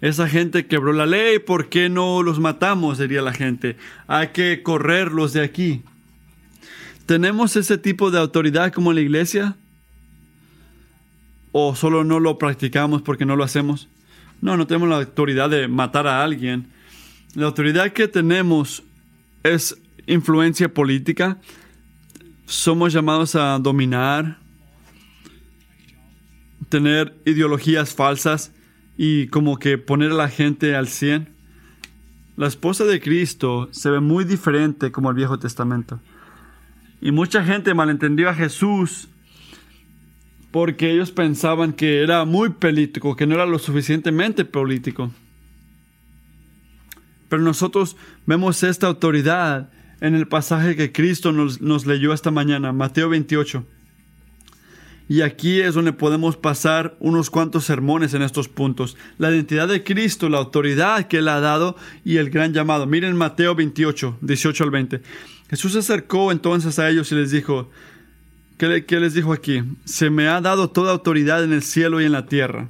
Esa 0.00 0.26
gente 0.26 0.66
quebró 0.66 0.94
la 0.94 1.04
ley, 1.04 1.38
¿por 1.38 1.68
qué 1.68 1.90
no 1.90 2.22
los 2.22 2.40
matamos? 2.40 2.96
Diría 2.96 3.20
la 3.20 3.34
gente. 3.34 3.76
Hay 4.06 4.28
que 4.28 4.62
correrlos 4.62 5.34
de 5.34 5.42
aquí. 5.42 5.82
¿Tenemos 7.04 7.56
ese 7.56 7.76
tipo 7.76 8.10
de 8.10 8.18
autoridad 8.18 8.72
como 8.72 8.94
la 8.94 9.02
iglesia? 9.02 9.56
¿O 11.52 11.74
solo 11.76 12.04
no 12.04 12.20
lo 12.20 12.38
practicamos 12.38 13.02
porque 13.02 13.26
no 13.26 13.36
lo 13.36 13.44
hacemos? 13.44 13.86
No, 14.40 14.56
no 14.56 14.66
tenemos 14.66 14.88
la 14.88 14.96
autoridad 14.96 15.50
de 15.50 15.68
matar 15.68 16.06
a 16.06 16.24
alguien. 16.24 16.68
La 17.34 17.44
autoridad 17.44 17.92
que 17.92 18.08
tenemos 18.08 18.82
es 19.42 19.76
influencia 20.06 20.72
política, 20.72 21.36
somos 22.50 22.92
llamados 22.92 23.36
a 23.36 23.60
dominar, 23.60 24.38
tener 26.68 27.14
ideologías 27.24 27.94
falsas 27.94 28.52
y 28.96 29.28
como 29.28 29.58
que 29.58 29.78
poner 29.78 30.10
a 30.10 30.14
la 30.14 30.28
gente 30.28 30.74
al 30.74 30.88
100. 30.88 31.28
La 32.36 32.48
esposa 32.48 32.84
de 32.84 33.00
Cristo 33.00 33.68
se 33.70 33.88
ve 33.88 34.00
muy 34.00 34.24
diferente 34.24 34.90
como 34.90 35.10
el 35.10 35.16
Viejo 35.16 35.38
Testamento. 35.38 36.00
Y 37.00 37.12
mucha 37.12 37.44
gente 37.44 37.72
malentendió 37.72 38.28
a 38.28 38.34
Jesús 38.34 39.08
porque 40.50 40.90
ellos 40.90 41.12
pensaban 41.12 41.72
que 41.72 42.02
era 42.02 42.24
muy 42.24 42.48
político, 42.48 43.14
que 43.14 43.28
no 43.28 43.36
era 43.36 43.46
lo 43.46 43.60
suficientemente 43.60 44.44
político. 44.44 45.12
Pero 47.28 47.42
nosotros 47.42 47.96
vemos 48.26 48.64
esta 48.64 48.88
autoridad 48.88 49.70
en 50.00 50.14
el 50.14 50.26
pasaje 50.26 50.76
que 50.76 50.92
Cristo 50.92 51.32
nos, 51.32 51.86
leyó 51.86 52.12
esta 52.12 52.30
mañana, 52.30 52.72
Mateo 52.72 53.08
28. 53.10 53.64
Y 55.08 55.22
aquí 55.22 55.60
es 55.60 55.74
donde 55.74 55.92
podemos 55.92 56.36
pasar 56.36 56.96
unos 57.00 57.30
cuantos 57.30 57.64
sermones 57.64 58.14
en 58.14 58.22
estos 58.22 58.48
puntos. 58.48 58.96
La 59.18 59.30
identidad 59.30 59.68
de 59.68 59.82
Cristo, 59.82 60.28
la 60.28 60.38
autoridad 60.38 61.08
que 61.08 61.18
Él 61.18 61.28
ha 61.28 61.40
dado 61.40 61.76
y 62.04 62.18
el 62.18 62.30
gran 62.30 62.54
llamado. 62.54 62.86
Miren 62.86 63.16
Mateo 63.16 63.54
28, 63.54 64.18
18 64.20 64.64
al 64.64 64.70
20. 64.70 65.02
Jesús 65.50 65.72
se 65.72 65.80
acercó 65.80 66.30
entonces 66.30 66.78
a 66.78 66.88
ellos 66.88 67.10
y 67.10 67.16
les 67.16 67.32
dijo, 67.32 67.70
¿qué, 68.56 68.84
qué 68.86 69.00
les 69.00 69.14
dijo 69.14 69.32
aquí? 69.32 69.64
Se 69.84 70.10
me 70.10 70.28
ha 70.28 70.40
dado 70.40 70.70
toda 70.70 70.92
autoridad 70.92 71.42
en 71.42 71.52
el 71.52 71.62
cielo 71.62 72.00
y 72.00 72.04
en 72.04 72.12
la 72.12 72.26
tierra. 72.26 72.68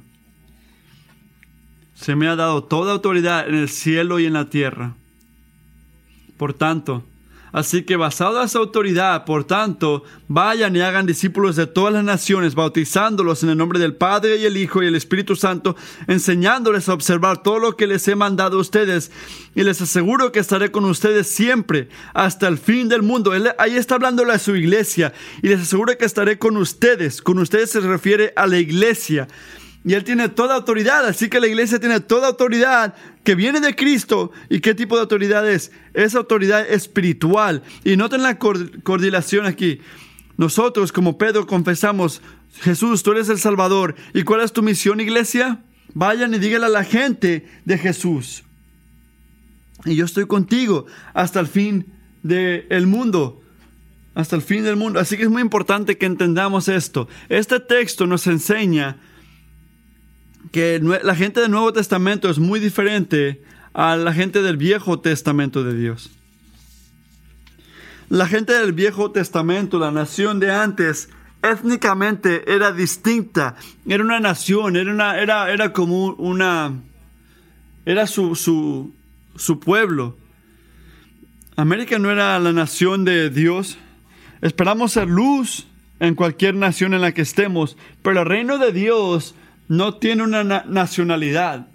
Se 1.93 2.15
me 2.15 2.27
ha 2.27 2.35
dado 2.35 2.63
toda 2.63 2.93
autoridad 2.93 3.47
en 3.47 3.53
el 3.53 3.69
cielo 3.69 4.19
y 4.19 4.25
en 4.25 4.33
la 4.33 4.49
tierra. 4.49 4.95
Por 6.37 6.55
tanto, 6.55 7.05
Así 7.51 7.83
que 7.83 7.97
basado 7.97 8.39
en 8.39 8.45
esa 8.45 8.59
autoridad, 8.59 9.25
por 9.25 9.43
tanto, 9.43 10.03
vayan 10.27 10.75
y 10.75 10.81
hagan 10.81 11.05
discípulos 11.05 11.55
de 11.55 11.67
todas 11.67 11.93
las 11.93 12.03
naciones, 12.03 12.55
bautizándolos 12.55 13.43
en 13.43 13.49
el 13.49 13.57
nombre 13.57 13.79
del 13.79 13.95
Padre 13.95 14.37
y 14.37 14.45
el 14.45 14.55
Hijo 14.55 14.81
y 14.81 14.87
el 14.87 14.95
Espíritu 14.95 15.35
Santo, 15.35 15.75
enseñándoles 16.07 16.87
a 16.87 16.93
observar 16.93 17.43
todo 17.43 17.59
lo 17.59 17.75
que 17.75 17.87
les 17.87 18.07
he 18.07 18.15
mandado 18.15 18.57
a 18.57 18.61
ustedes. 18.61 19.11
Y 19.53 19.63
les 19.63 19.81
aseguro 19.81 20.31
que 20.31 20.39
estaré 20.39 20.71
con 20.71 20.85
ustedes 20.85 21.27
siempre, 21.27 21.89
hasta 22.13 22.47
el 22.47 22.57
fin 22.57 22.87
del 22.87 23.01
mundo. 23.01 23.33
Ahí 23.57 23.75
está 23.75 23.95
hablándole 23.95 24.33
a 24.33 24.39
su 24.39 24.55
iglesia. 24.55 25.13
Y 25.41 25.49
les 25.49 25.61
aseguro 25.61 25.97
que 25.97 26.05
estaré 26.05 26.39
con 26.39 26.55
ustedes. 26.55 27.21
Con 27.21 27.37
ustedes 27.39 27.71
se 27.71 27.81
refiere 27.81 28.31
a 28.37 28.47
la 28.47 28.59
iglesia. 28.59 29.27
Y 29.83 29.93
Él 29.95 30.03
tiene 30.03 30.29
toda 30.29 30.55
autoridad, 30.55 31.05
así 31.07 31.27
que 31.27 31.39
la 31.39 31.47
iglesia 31.47 31.79
tiene 31.79 31.99
toda 31.99 32.27
autoridad 32.27 32.93
que 33.23 33.33
viene 33.33 33.59
de 33.59 33.75
Cristo. 33.75 34.31
¿Y 34.49 34.59
qué 34.59 34.75
tipo 34.75 34.95
de 34.95 35.01
autoridad 35.01 35.49
es? 35.49 35.71
Es 35.93 36.13
autoridad 36.13 36.69
espiritual. 36.69 37.63
Y 37.83 37.97
noten 37.97 38.21
la 38.21 38.37
coordinación 38.37 39.47
aquí. 39.47 39.81
Nosotros, 40.37 40.91
como 40.91 41.17
Pedro, 41.17 41.47
confesamos, 41.47 42.21
Jesús, 42.61 43.01
tú 43.01 43.11
eres 43.11 43.29
el 43.29 43.39
Salvador. 43.39 43.95
¿Y 44.13 44.23
cuál 44.23 44.41
es 44.41 44.53
tu 44.53 44.61
misión, 44.61 44.99
iglesia? 44.99 45.63
Vayan 45.93 46.33
y 46.33 46.39
díganle 46.39 46.67
a 46.67 46.69
la 46.69 46.83
gente 46.83 47.47
de 47.65 47.77
Jesús. 47.77 48.43
Y 49.85 49.95
yo 49.95 50.05
estoy 50.05 50.27
contigo 50.27 50.85
hasta 51.13 51.39
el 51.39 51.47
fin 51.47 51.87
del 52.21 52.85
mundo. 52.85 53.41
Hasta 54.13 54.35
el 54.35 54.43
fin 54.43 54.63
del 54.63 54.75
mundo. 54.75 54.99
Así 54.99 55.17
que 55.17 55.23
es 55.23 55.29
muy 55.29 55.41
importante 55.41 55.97
que 55.97 56.05
entendamos 56.05 56.67
esto. 56.67 57.07
Este 57.29 57.59
texto 57.59 58.05
nos 58.05 58.27
enseña 58.27 58.97
que 60.51 60.79
la 61.03 61.15
gente 61.15 61.41
del 61.41 61.51
Nuevo 61.51 61.71
Testamento 61.73 62.29
es 62.29 62.39
muy 62.39 62.59
diferente 62.59 63.41
a 63.73 63.95
la 63.95 64.13
gente 64.13 64.41
del 64.41 64.57
Viejo 64.57 64.99
Testamento 64.99 65.63
de 65.63 65.77
Dios. 65.77 66.11
La 68.09 68.27
gente 68.27 68.53
del 68.53 68.73
Viejo 68.73 69.11
Testamento, 69.11 69.79
la 69.79 69.91
nación 69.91 70.39
de 70.39 70.51
antes, 70.51 71.09
étnicamente 71.41 72.53
era 72.53 72.71
distinta. 72.71 73.55
Era 73.87 74.03
una 74.03 74.19
nación, 74.19 74.75
era, 74.75 74.91
una, 74.91 75.17
era, 75.17 75.51
era 75.51 75.71
como 75.71 76.07
una... 76.15 76.73
Era 77.85 78.05
su, 78.07 78.35
su, 78.35 78.93
su 79.35 79.59
pueblo. 79.59 80.17
América 81.55 81.99
no 81.99 82.11
era 82.11 82.37
la 82.39 82.51
nación 82.51 83.05
de 83.05 83.29
Dios. 83.29 83.77
Esperamos 84.41 84.91
ser 84.91 85.07
luz 85.07 85.67
en 85.99 86.15
cualquier 86.15 86.55
nación 86.55 86.93
en 86.93 87.01
la 87.01 87.13
que 87.13 87.21
estemos, 87.21 87.77
pero 88.01 88.21
el 88.21 88.25
reino 88.25 88.57
de 88.57 88.71
Dios 88.71 89.35
no 89.71 89.93
tiene 89.93 90.23
una 90.23 90.43
nacionalidad. 90.43 91.65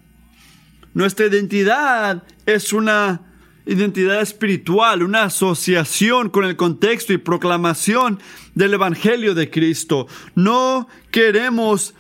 Nuestra 0.93 1.29
identidad 1.29 2.25
es 2.45 2.75
una 2.75 3.23
identidad 3.65 4.21
espiritual, 4.21 5.03
una 5.03 5.23
asociación 5.23 6.29
con 6.29 6.45
el 6.45 6.57
contexto 6.57 7.15
y 7.15 7.17
proclamación 7.17 8.21
del 8.55 8.75
Evangelio 8.75 9.35
de 9.35 9.49
Cristo. 9.49 10.09
No 10.35 10.89
queremos 11.11 11.95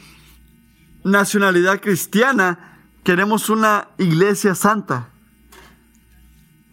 nacionalidad 1.02 1.80
cristiana, 1.80 2.78
queremos 3.02 3.48
una 3.48 3.88
iglesia 3.96 4.54
santa. 4.54 5.08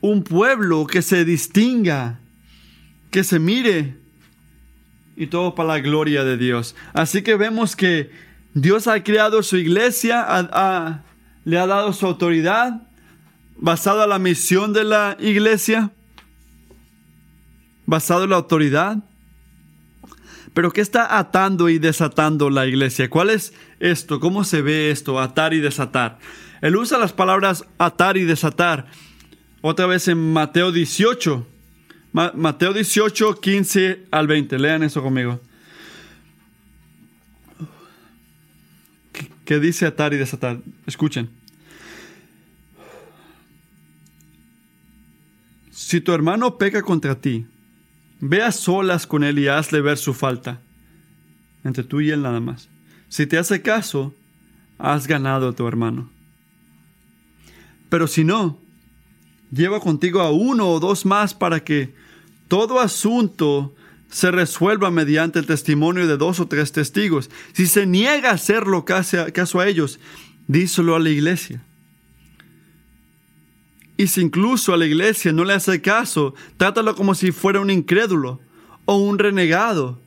un 0.02 0.26
pueblo 0.26 0.86
que 0.86 1.02
se 1.02 1.24
distinga, 1.24 2.20
que 3.10 3.24
se 3.24 3.40
mire 3.40 3.96
y 5.16 5.28
todo 5.28 5.56
para 5.56 5.70
la 5.70 5.80
gloria 5.80 6.26
de 6.26 6.36
Dios. 6.36 6.76
Así 6.92 7.22
que 7.22 7.38
vemos 7.38 7.78
que 7.78 8.33
Dios 8.54 8.88
ha 8.88 9.04
creado 9.04 9.42
su 9.42 9.58
iglesia, 9.58 10.26
le 11.44 11.60
ha 11.60 11.68
dado 11.68 11.94
su 11.94 12.06
autoridad 12.06 12.82
basada 13.58 14.04
en 14.04 14.10
la 14.10 14.20
misión 14.20 14.74
de 14.74 14.84
la 14.84 15.18
iglesia, 15.20 15.92
basado 17.86 18.26
en 18.26 18.30
la 18.30 18.36
autoridad. 18.36 18.98
Pero 20.54 20.72
¿qué 20.72 20.82
está 20.82 21.18
atando 21.18 21.68
y 21.68 21.80
desatando 21.80 22.52
la 22.52 22.68
iglesia? 22.68 23.10
¿Cuál 23.10 23.32
es 23.32 23.54
esto? 23.80 24.20
¿Cómo 24.20 24.44
se 24.44 24.62
ve 24.62 24.92
esto? 24.92 25.20
Atar 25.20 25.54
y 25.54 25.60
desatar. 25.60 26.20
Él 26.62 26.76
usa 26.76 27.00
las 27.00 27.12
palabras 27.12 27.66
atar 27.80 28.18
y 28.18 28.24
desatar. 28.24 28.86
Otra 29.62 29.88
vez 29.88 30.08
en 30.08 30.32
Mateo 30.32 30.72
18. 30.72 31.48
Mateo 32.12 32.74
18, 32.74 33.40
15 33.42 34.06
al 34.12 34.28
20. 34.28 34.60
Lean 34.60 34.84
eso 34.84 35.02
conmigo. 35.02 35.42
¿Qué 39.46 39.60
dice 39.60 39.86
atar 39.86 40.14
y 40.14 40.18
desatar? 40.18 40.62
Escuchen. 40.86 41.30
Si 45.72 46.00
tu 46.02 46.14
hermano 46.14 46.58
peca 46.58 46.82
contra 46.82 47.20
ti, 47.20 47.46
ve 48.20 48.42
a 48.42 48.52
solas 48.52 49.06
con 49.06 49.24
él 49.24 49.40
y 49.40 49.48
hazle 49.48 49.82
ver 49.82 49.98
su 49.98 50.14
falta. 50.14 50.62
Entre 51.64 51.84
tú 51.84 52.00
y 52.02 52.10
él 52.10 52.22
nada 52.22 52.40
más. 52.40 52.70
Si 53.10 53.28
te 53.28 53.38
hace 53.38 53.62
caso, 53.62 54.14
has 54.78 55.08
ganado 55.08 55.50
a 55.50 55.54
tu 55.54 55.68
hermano. 55.68 56.10
Pero 57.90 58.08
si 58.08 58.24
no, 58.24 58.60
lleva 59.52 59.80
contigo 59.80 60.22
a 60.22 60.32
uno 60.32 60.70
o 60.70 60.80
dos 60.80 61.06
más 61.06 61.34
para 61.34 61.64
que 61.64 61.94
todo 62.48 62.80
asunto 62.80 63.76
se 64.14 64.30
resuelva 64.30 64.92
mediante 64.92 65.40
el 65.40 65.48
testimonio 65.48 66.06
de 66.06 66.18
dos 66.18 66.40
o 66.40 66.48
tres 66.48 66.72
testigos. 66.72 67.32
Si 67.54 67.66
se 67.66 67.88
niega 67.88 68.30
a 68.30 68.34
hacerlo 68.34 68.86
caso 68.86 69.60
a 69.60 69.68
ellos, 69.68 70.00
díselo 70.48 70.96
a 70.96 71.00
la 71.00 71.10
iglesia. 71.10 71.64
Y 73.98 74.06
si 74.06 74.22
incluso 74.22 74.72
a 74.72 74.78
la 74.78 74.86
iglesia 74.86 75.34
no 75.34 75.44
le 75.44 75.54
hace 75.54 75.82
caso, 75.82 76.36
trátalo 76.58 76.96
como 76.96 77.16
si 77.16 77.32
fuera 77.32 77.60
un 77.60 77.72
incrédulo 77.72 78.40
o 78.86 78.98
un 78.98 79.18
renegado. 79.18 80.00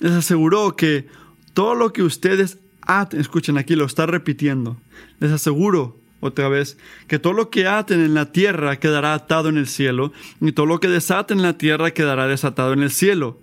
Les 0.00 0.12
aseguró 0.12 0.76
que 0.76 1.08
todo 1.54 1.74
lo 1.74 1.94
que 1.94 2.02
ustedes 2.02 2.58
aten, 2.82 3.20
escuchen 3.20 3.56
aquí, 3.56 3.74
lo 3.74 3.86
está 3.86 4.04
repitiendo. 4.04 4.76
Les 5.18 5.32
aseguro 5.32 5.98
otra 6.20 6.50
vez, 6.50 6.76
que 7.08 7.18
todo 7.18 7.32
lo 7.32 7.48
que 7.48 7.66
aten 7.66 8.00
en 8.00 8.12
la 8.12 8.32
tierra 8.32 8.76
quedará 8.76 9.14
atado 9.14 9.48
en 9.48 9.56
el 9.56 9.66
cielo, 9.66 10.12
y 10.42 10.52
todo 10.52 10.66
lo 10.66 10.78
que 10.78 10.88
desaten 10.88 11.38
en 11.38 11.42
la 11.42 11.56
tierra 11.56 11.92
quedará 11.92 12.26
desatado 12.26 12.74
en 12.74 12.82
el 12.82 12.90
cielo. 12.90 13.40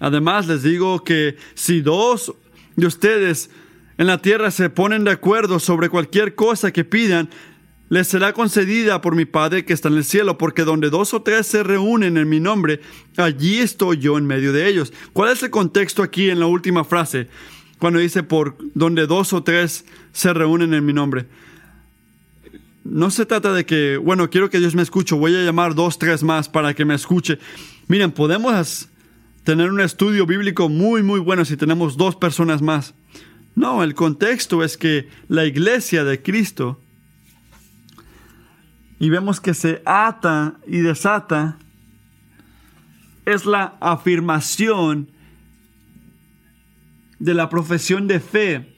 Además, 0.00 0.46
les 0.46 0.62
digo 0.62 1.04
que 1.04 1.36
si 1.54 1.80
dos 1.80 2.34
de 2.76 2.86
ustedes 2.86 3.50
en 3.98 4.06
la 4.06 4.20
tierra 4.20 4.50
se 4.50 4.68
ponen 4.70 5.04
de 5.04 5.10
acuerdo 5.10 5.58
sobre 5.58 5.88
cualquier 5.88 6.34
cosa 6.34 6.72
que 6.72 6.84
pidan, 6.84 7.30
les 7.88 8.08
será 8.08 8.32
concedida 8.32 9.00
por 9.00 9.14
mi 9.14 9.24
Padre 9.24 9.64
que 9.64 9.72
está 9.72 9.88
en 9.88 9.94
el 9.94 10.04
cielo, 10.04 10.38
porque 10.38 10.64
donde 10.64 10.90
dos 10.90 11.14
o 11.14 11.22
tres 11.22 11.46
se 11.46 11.62
reúnen 11.62 12.16
en 12.16 12.28
mi 12.28 12.40
nombre, 12.40 12.80
allí 13.16 13.58
estoy 13.58 13.98
yo 13.98 14.18
en 14.18 14.26
medio 14.26 14.52
de 14.52 14.68
ellos. 14.68 14.92
¿Cuál 15.12 15.32
es 15.32 15.42
el 15.42 15.50
contexto 15.50 16.02
aquí 16.02 16.28
en 16.28 16.40
la 16.40 16.46
última 16.46 16.84
frase? 16.84 17.28
Cuando 17.78 18.00
dice 18.00 18.22
por 18.22 18.56
donde 18.74 19.06
dos 19.06 19.32
o 19.32 19.42
tres 19.42 19.84
se 20.12 20.32
reúnen 20.32 20.74
en 20.74 20.84
mi 20.84 20.92
nombre 20.92 21.26
no 22.90 23.10
se 23.10 23.26
trata 23.26 23.52
de 23.52 23.66
que, 23.66 23.96
bueno, 23.96 24.30
quiero 24.30 24.50
que 24.50 24.58
Dios 24.58 24.74
me 24.74 24.82
escuche, 24.82 25.14
voy 25.14 25.34
a 25.34 25.42
llamar 25.42 25.74
dos, 25.74 25.98
tres 25.98 26.22
más 26.22 26.48
para 26.48 26.74
que 26.74 26.84
me 26.84 26.94
escuche. 26.94 27.38
Miren, 27.88 28.12
podemos 28.12 28.88
tener 29.46 29.70
un 29.70 29.80
estudio 29.80 30.26
bíblico 30.26 30.68
muy, 30.68 31.04
muy 31.04 31.20
bueno 31.20 31.44
si 31.44 31.56
tenemos 31.56 31.96
dos 31.96 32.16
personas 32.16 32.62
más. 32.62 32.94
No, 33.54 33.84
el 33.84 33.94
contexto 33.94 34.64
es 34.64 34.76
que 34.76 35.08
la 35.28 35.44
iglesia 35.44 36.02
de 36.02 36.20
Cristo, 36.20 36.80
y 38.98 39.08
vemos 39.08 39.40
que 39.40 39.54
se 39.54 39.82
ata 39.86 40.56
y 40.66 40.78
desata, 40.78 41.58
es 43.24 43.46
la 43.46 43.76
afirmación 43.80 45.12
de 47.20 47.34
la 47.34 47.48
profesión 47.48 48.08
de 48.08 48.18
fe. 48.18 48.74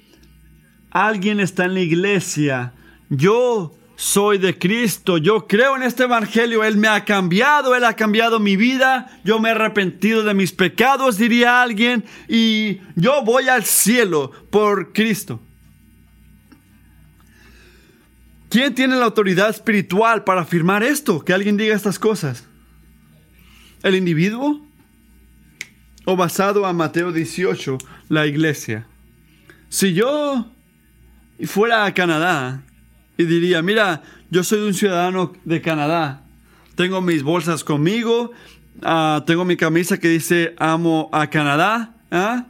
Alguien 0.91 1.41
está 1.41 1.65
en 1.65 1.73
la 1.73 1.81
iglesia. 1.81 2.75
Yo 3.09 3.78
soy 3.99 4.39
de 4.39 4.57
Cristo, 4.57 5.19
yo 5.19 5.49
creo 5.49 5.75
en 5.75 5.83
este 5.83 6.05
Evangelio, 6.05 6.63
Él 6.63 6.77
me 6.77 6.87
ha 6.87 7.05
cambiado, 7.05 7.75
Él 7.75 7.83
ha 7.83 7.97
cambiado 7.97 8.39
mi 8.39 8.57
vida, 8.57 9.21
yo 9.25 9.41
me 9.41 9.49
he 9.49 9.53
arrepentido 9.53 10.23
de 10.23 10.35
mis 10.35 10.53
pecados, 10.53 11.19
diría 11.19 11.61
alguien, 11.61 12.05
y 12.29 12.79
yo 12.95 13.25
voy 13.25 13.49
al 13.49 13.65
cielo 13.65 14.31
por 14.51 14.93
Cristo. 14.93 15.41
¿Quién 18.49 18.73
tiene 18.73 18.95
la 18.95 19.07
autoridad 19.07 19.51
espiritual 19.51 20.23
para 20.23 20.43
afirmar 20.43 20.85
esto? 20.85 21.25
Que 21.25 21.33
alguien 21.33 21.57
diga 21.57 21.75
estas 21.75 21.99
cosas. 21.99 22.45
¿El 23.83 23.97
individuo? 23.97 24.65
¿O 26.05 26.15
basado 26.15 26.67
a 26.67 26.73
Mateo 26.73 27.11
18, 27.11 27.79
la 28.11 28.29
iglesia? 28.29 28.87
Si 29.69 29.93
yo 29.93 30.47
fuera 31.47 31.85
a 31.85 31.93
Canadá 31.93 32.63
y 33.19 33.25
diría, 33.25 33.61
mira, 33.61 34.03
yo 34.31 34.45
soy 34.45 34.61
un 34.61 34.73
ciudadano 34.73 35.35
de 35.45 35.61
Canadá, 35.61 36.23
tengo 36.77 37.03
mis 37.03 37.25
bolsas 37.25 37.65
conmigo, 37.65 38.31
ah, 38.83 39.25
tengo 39.27 39.45
mi 39.45 39.57
camisa 39.57 39.99
que 39.99 40.09
dice 40.09 40.55
amo 40.57 41.11
a 41.13 41.29
Canadá, 41.29 41.95
¿ah? 42.13 42.47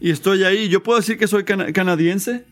y 0.00 0.10
estoy 0.10 0.42
ahí, 0.42 0.68
¿yo 0.68 0.82
puedo 0.82 0.98
decir 0.98 1.16
que 1.16 1.28
soy 1.28 1.44
canadiense? 1.44 2.44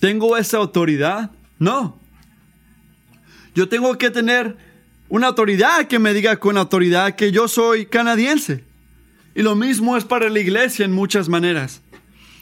¿Tengo 0.00 0.36
esa 0.36 0.56
autoridad? 0.56 1.30
No. 1.60 2.00
Yo 3.54 3.68
tengo 3.68 3.96
que 3.96 4.10
tener 4.10 4.56
una 5.08 5.28
autoridad 5.28 5.86
que 5.86 6.00
me 6.00 6.12
diga 6.12 6.38
con 6.38 6.58
autoridad 6.58 7.14
que 7.14 7.30
yo 7.30 7.46
soy 7.46 7.86
canadiense. 7.86 8.64
Y 9.36 9.42
lo 9.42 9.54
mismo 9.54 9.96
es 9.96 10.04
para 10.04 10.28
la 10.28 10.40
iglesia 10.40 10.84
en 10.84 10.92
muchas 10.92 11.28
maneras. 11.28 11.82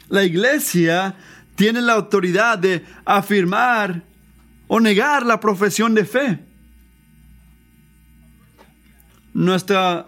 La 0.09 0.25
iglesia 0.25 1.17
tiene 1.61 1.83
la 1.83 1.93
autoridad 1.93 2.59
de 2.59 2.87
afirmar 3.05 4.03
o 4.67 4.81
negar 4.81 5.27
la 5.27 5.41
profesión 5.41 5.95
de 5.95 6.07
fe. 6.07 6.39
Nuestra, 9.35 10.07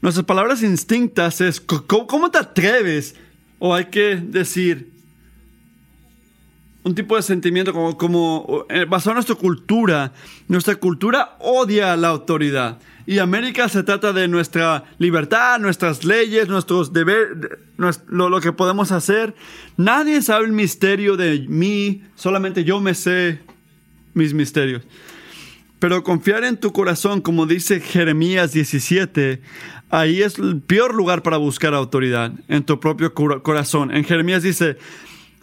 nuestras 0.00 0.24
palabras 0.24 0.62
instintas 0.62 1.40
es, 1.40 1.60
¿cómo, 1.60 2.30
te 2.30 2.38
atreves? 2.38 3.16
O 3.58 3.74
hay 3.74 3.86
que 3.86 4.14
decir, 4.14 4.92
un 6.84 6.94
tipo 6.94 7.16
de 7.16 7.22
sentimiento 7.22 7.72
como, 7.72 7.96
como 7.96 8.66
eh, 8.68 8.84
basado 8.84 9.12
en 9.12 9.16
nuestra 9.16 9.34
cultura. 9.34 10.12
Nuestra 10.48 10.76
cultura 10.76 11.36
odia 11.40 11.96
la 11.96 12.08
autoridad. 12.08 12.78
Y 13.06 13.18
América 13.18 13.68
se 13.68 13.82
trata 13.82 14.12
de 14.12 14.28
nuestra 14.28 14.84
libertad, 14.98 15.58
nuestras 15.58 16.04
leyes, 16.04 16.48
nuestros 16.48 16.92
deberes, 16.92 17.50
lo, 18.08 18.40
que 18.40 18.52
podemos 18.52 18.92
hacer. 18.92 19.34
Nadie 19.76 20.22
sabe 20.22 20.46
el 20.46 20.52
misterio 20.52 21.16
de 21.16 21.46
mí, 21.48 22.02
solamente 22.14 22.64
yo 22.64 22.80
me 22.80 22.94
sé 22.94 23.40
mis 24.14 24.32
misterios. 24.32 24.82
Pero 25.78 26.02
confiar 26.02 26.44
en 26.44 26.56
tu 26.56 26.72
corazón, 26.72 27.20
como 27.20 27.44
dice 27.44 27.80
Jeremías 27.80 28.52
17, 28.52 29.42
ahí 29.90 30.22
es 30.22 30.38
el 30.38 30.62
peor 30.62 30.94
lugar 30.94 31.22
para 31.22 31.36
buscar 31.36 31.74
autoridad, 31.74 32.32
en 32.48 32.64
tu 32.64 32.80
propio 32.80 33.12
corazón. 33.12 33.94
En 33.94 34.04
Jeremías 34.04 34.42
dice, 34.42 34.78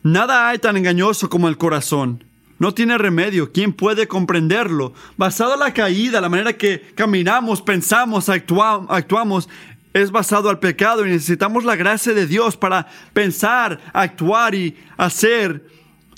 nada 0.04 0.50
hay 0.50 0.60
tan 0.60 0.78
engañoso 0.78 1.30
como 1.30 1.48
el 1.48 1.58
corazón 1.58 2.24
no 2.62 2.76
tiene 2.76 2.96
remedio. 3.00 3.52
¿Quién 3.52 3.74
puede 3.74 4.08
comprenderlo? 4.08 4.94
Basado 5.18 5.56
en 5.56 5.62
la 5.62 5.74
caída, 5.74 6.22
la 6.22 6.30
manera 6.30 6.54
que 6.54 6.80
caminamos, 6.94 7.60
pensamos, 7.64 8.30
actuamos, 8.30 9.50
es 9.94 10.12
basado 10.12 10.48
al 10.48 10.60
pecado 10.60 11.04
y 11.04 11.10
necesitamos 11.10 11.66
la 11.66 11.76
gracia 11.76 12.14
de 12.14 12.28
Dios 12.28 12.58
para 12.58 12.86
pensar, 13.14 13.80
actuar 13.94 14.54
y 14.54 14.78
hacer 14.96 15.66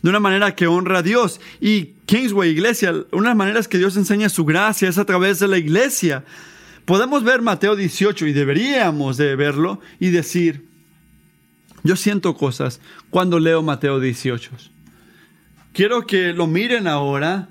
de 0.01 0.09
una 0.09 0.19
manera 0.19 0.53
que 0.53 0.67
honra 0.67 0.97
a 0.97 1.01
Dios. 1.01 1.39
Y 1.61 1.93
Kingsway, 2.07 2.49
iglesia, 2.49 2.91
una 3.13 3.29
de 3.29 3.29
las 3.29 3.37
maneras 3.37 3.67
que 3.69 3.77
Dios 3.77 3.95
enseña 3.95 4.27
su 4.27 4.43
gracia 4.43 4.89
es 4.89 4.97
a 4.97 5.05
través 5.05 5.39
de 5.39 5.47
la 5.47 5.57
iglesia. 5.57 6.25
Podemos 6.83 7.23
ver 7.23 7.41
Mateo 7.41 7.77
18 7.77 8.27
y 8.27 8.33
deberíamos 8.33 9.15
de 9.15 9.37
verlo 9.37 9.79
y 9.97 10.09
decir, 10.09 10.72
yo 11.83 11.95
siento 11.95 12.35
cosas 12.35 12.79
cuando 13.09 13.39
leo 13.39 13.61
Mateo 13.61 13.99
18 13.99 14.51
quiero 15.73 16.05
que 16.05 16.33
lo 16.33 16.47
miren 16.47 16.87
ahora. 16.87 17.49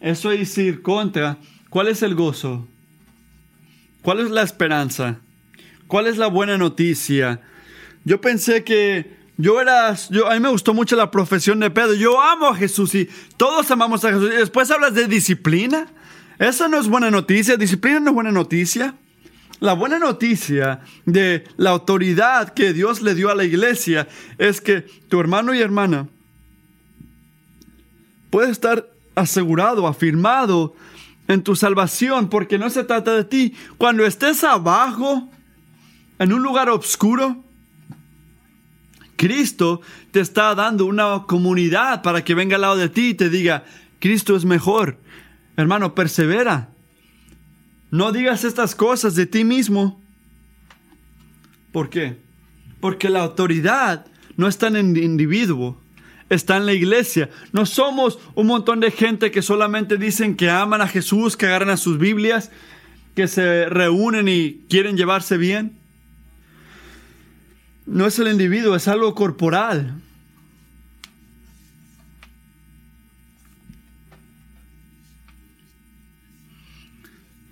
Eso 0.00 0.32
es 0.32 0.58
ir 0.58 0.82
contra. 0.82 1.38
¿Cuál 1.70 1.88
es 1.88 2.02
el 2.02 2.14
gozo? 2.14 2.68
¿Cuál 4.02 4.20
es 4.20 4.30
la 4.30 4.42
esperanza? 4.42 5.20
¿Cuál 5.86 6.08
es 6.08 6.18
la 6.18 6.26
buena 6.26 6.58
noticia? 6.58 7.40
Yo 8.04 8.20
pensé 8.20 8.64
que 8.64 9.22
yo 9.36 9.60
era, 9.60 9.94
yo, 10.10 10.28
a 10.28 10.34
mí 10.34 10.40
me 10.40 10.48
gustó 10.48 10.74
mucho 10.74 10.96
la 10.96 11.10
profesión 11.10 11.60
de 11.60 11.70
Pedro. 11.70 11.94
Yo 11.94 12.20
amo 12.20 12.48
a 12.48 12.56
Jesús 12.56 12.94
y 12.94 13.08
todos 13.36 13.70
amamos 13.70 14.04
a 14.04 14.12
Jesús. 14.12 14.30
Y 14.32 14.36
después 14.36 14.70
hablas 14.70 14.94
de 14.94 15.06
disciplina. 15.06 15.86
Esa 16.38 16.66
no 16.66 16.78
es 16.78 16.88
buena 16.88 17.10
noticia, 17.10 17.56
disciplina 17.56 18.00
no 18.00 18.10
es 18.10 18.14
buena 18.14 18.32
noticia. 18.32 18.96
La 19.62 19.74
buena 19.74 20.00
noticia 20.00 20.80
de 21.06 21.44
la 21.56 21.70
autoridad 21.70 22.52
que 22.52 22.72
Dios 22.72 23.00
le 23.00 23.14
dio 23.14 23.30
a 23.30 23.36
la 23.36 23.44
iglesia 23.44 24.08
es 24.36 24.60
que 24.60 24.80
tu 24.80 25.20
hermano 25.20 25.54
y 25.54 25.60
hermana 25.60 26.08
puede 28.30 28.50
estar 28.50 28.90
asegurado, 29.14 29.86
afirmado 29.86 30.74
en 31.28 31.44
tu 31.44 31.54
salvación, 31.54 32.28
porque 32.28 32.58
no 32.58 32.70
se 32.70 32.82
trata 32.82 33.14
de 33.14 33.22
ti. 33.22 33.54
Cuando 33.78 34.04
estés 34.04 34.42
abajo, 34.42 35.30
en 36.18 36.32
un 36.32 36.42
lugar 36.42 36.68
oscuro, 36.68 37.44
Cristo 39.14 39.80
te 40.10 40.18
está 40.18 40.56
dando 40.56 40.86
una 40.86 41.22
comunidad 41.28 42.02
para 42.02 42.24
que 42.24 42.34
venga 42.34 42.56
al 42.56 42.62
lado 42.62 42.76
de 42.78 42.88
ti 42.88 43.10
y 43.10 43.14
te 43.14 43.30
diga, 43.30 43.62
Cristo 44.00 44.34
es 44.34 44.44
mejor. 44.44 44.98
Hermano, 45.56 45.94
persevera. 45.94 46.71
No 47.92 48.10
digas 48.10 48.42
estas 48.44 48.74
cosas 48.74 49.14
de 49.16 49.26
ti 49.26 49.44
mismo. 49.44 50.00
¿Por 51.72 51.90
qué? 51.90 52.16
Porque 52.80 53.10
la 53.10 53.20
autoridad 53.20 54.06
no 54.38 54.48
está 54.48 54.68
en 54.68 54.76
el 54.76 54.96
individuo, 54.96 55.78
está 56.30 56.56
en 56.56 56.64
la 56.64 56.72
iglesia. 56.72 57.28
No 57.52 57.66
somos 57.66 58.18
un 58.34 58.46
montón 58.46 58.80
de 58.80 58.92
gente 58.92 59.30
que 59.30 59.42
solamente 59.42 59.98
dicen 59.98 60.36
que 60.36 60.48
aman 60.48 60.80
a 60.80 60.88
Jesús, 60.88 61.36
que 61.36 61.44
agarran 61.44 61.68
a 61.68 61.76
sus 61.76 61.98
Biblias, 61.98 62.50
que 63.14 63.28
se 63.28 63.66
reúnen 63.66 64.26
y 64.26 64.64
quieren 64.70 64.96
llevarse 64.96 65.36
bien. 65.36 65.76
No 67.84 68.06
es 68.06 68.18
el 68.18 68.28
individuo, 68.28 68.74
es 68.74 68.88
algo 68.88 69.14
corporal. 69.14 70.00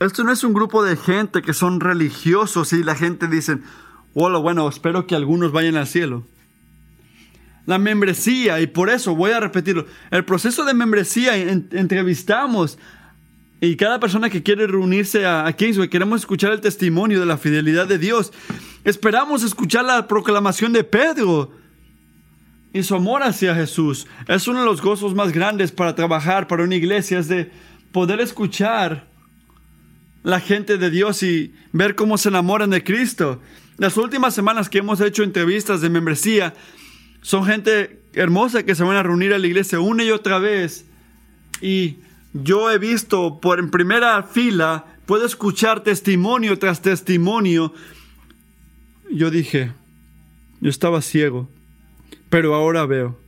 Esto 0.00 0.24
no 0.24 0.32
es 0.32 0.42
un 0.44 0.54
grupo 0.54 0.82
de 0.82 0.96
gente 0.96 1.42
que 1.42 1.52
son 1.52 1.78
religiosos 1.78 2.72
y 2.72 2.82
la 2.82 2.94
gente 2.94 3.28
dice, 3.28 3.58
bueno, 4.14 4.40
bueno, 4.40 4.66
espero 4.66 5.06
que 5.06 5.14
algunos 5.14 5.52
vayan 5.52 5.76
al 5.76 5.86
cielo. 5.86 6.26
La 7.66 7.78
membresía, 7.78 8.62
y 8.62 8.66
por 8.66 8.88
eso 8.88 9.14
voy 9.14 9.32
a 9.32 9.40
repetirlo, 9.40 9.84
el 10.10 10.24
proceso 10.24 10.64
de 10.64 10.72
membresía, 10.72 11.36
entrevistamos 11.36 12.78
y 13.60 13.76
cada 13.76 14.00
persona 14.00 14.30
que 14.30 14.42
quiere 14.42 14.66
reunirse 14.66 15.26
a, 15.26 15.46
a 15.46 15.52
Kingsway, 15.52 15.90
queremos 15.90 16.22
escuchar 16.22 16.52
el 16.52 16.62
testimonio 16.62 17.20
de 17.20 17.26
la 17.26 17.36
fidelidad 17.36 17.86
de 17.86 17.98
Dios. 17.98 18.32
Esperamos 18.84 19.42
escuchar 19.42 19.84
la 19.84 20.08
proclamación 20.08 20.72
de 20.72 20.82
Pedro 20.82 21.52
y 22.72 22.82
su 22.84 22.94
amor 22.94 23.22
hacia 23.22 23.54
Jesús. 23.54 24.06
Es 24.28 24.48
uno 24.48 24.60
de 24.60 24.64
los 24.64 24.80
gozos 24.80 25.14
más 25.14 25.30
grandes 25.30 25.72
para 25.72 25.94
trabajar 25.94 26.46
para 26.46 26.64
una 26.64 26.74
iglesia, 26.74 27.18
es 27.18 27.28
de 27.28 27.52
poder 27.92 28.20
escuchar 28.20 29.09
la 30.22 30.40
gente 30.40 30.78
de 30.78 30.90
Dios 30.90 31.22
y 31.22 31.54
ver 31.72 31.94
cómo 31.94 32.18
se 32.18 32.28
enamoran 32.28 32.70
de 32.70 32.84
Cristo. 32.84 33.40
Las 33.78 33.96
últimas 33.96 34.34
semanas 34.34 34.68
que 34.68 34.78
hemos 34.78 35.00
hecho 35.00 35.22
entrevistas 35.22 35.80
de 35.80 35.88
membresía, 35.88 36.54
son 37.22 37.44
gente 37.44 38.02
hermosa 38.14 38.64
que 38.64 38.74
se 38.74 38.82
van 38.82 38.96
a 38.96 39.02
reunir 39.02 39.32
a 39.32 39.38
la 39.38 39.46
iglesia 39.46 39.80
una 39.80 40.04
y 40.04 40.10
otra 40.10 40.38
vez. 40.38 40.86
Y 41.60 41.96
yo 42.32 42.70
he 42.70 42.78
visto 42.78 43.40
por 43.40 43.58
en 43.58 43.70
primera 43.70 44.22
fila, 44.22 44.86
puedo 45.06 45.26
escuchar 45.26 45.82
testimonio 45.82 46.58
tras 46.58 46.82
testimonio. 46.82 47.72
Yo 49.10 49.30
dije, 49.30 49.72
yo 50.60 50.70
estaba 50.70 51.02
ciego, 51.02 51.48
pero 52.28 52.54
ahora 52.54 52.86
veo. 52.86 53.18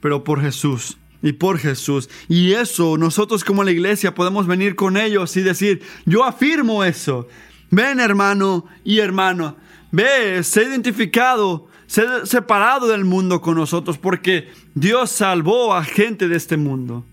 Pero 0.00 0.22
por 0.22 0.40
Jesús 0.40 0.96
y 1.22 1.32
por 1.32 1.58
Jesús. 1.58 2.08
Y 2.28 2.52
eso 2.52 2.96
nosotros 2.96 3.44
como 3.44 3.64
la 3.64 3.70
iglesia 3.70 4.14
podemos 4.14 4.46
venir 4.46 4.76
con 4.76 4.96
ellos 4.96 5.36
y 5.36 5.42
decir, 5.42 5.82
yo 6.04 6.24
afirmo 6.24 6.84
eso. 6.84 7.28
Ven 7.70 8.00
hermano 8.00 8.66
y 8.84 9.00
hermano, 9.00 9.56
ve, 9.90 10.42
sé 10.42 10.62
identificado, 10.62 11.68
sé 11.86 12.04
separado 12.24 12.88
del 12.88 13.04
mundo 13.04 13.40
con 13.40 13.56
nosotros 13.56 13.98
porque 13.98 14.48
Dios 14.74 15.10
salvó 15.10 15.74
a 15.74 15.84
gente 15.84 16.28
de 16.28 16.36
este 16.36 16.56
mundo. 16.56 17.04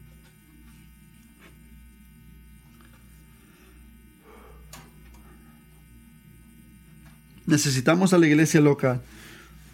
Necesitamos 7.46 8.14
a 8.14 8.18
la 8.18 8.26
iglesia 8.28 8.60
local 8.60 9.02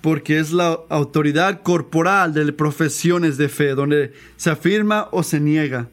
porque 0.01 0.39
es 0.39 0.51
la 0.51 0.79
autoridad 0.89 1.61
corporal 1.61 2.33
de 2.33 2.51
profesiones 2.51 3.37
de 3.37 3.49
fe, 3.49 3.69
donde 3.69 4.13
se 4.35 4.49
afirma 4.49 5.07
o 5.11 5.21
se 5.21 5.39
niega. 5.39 5.87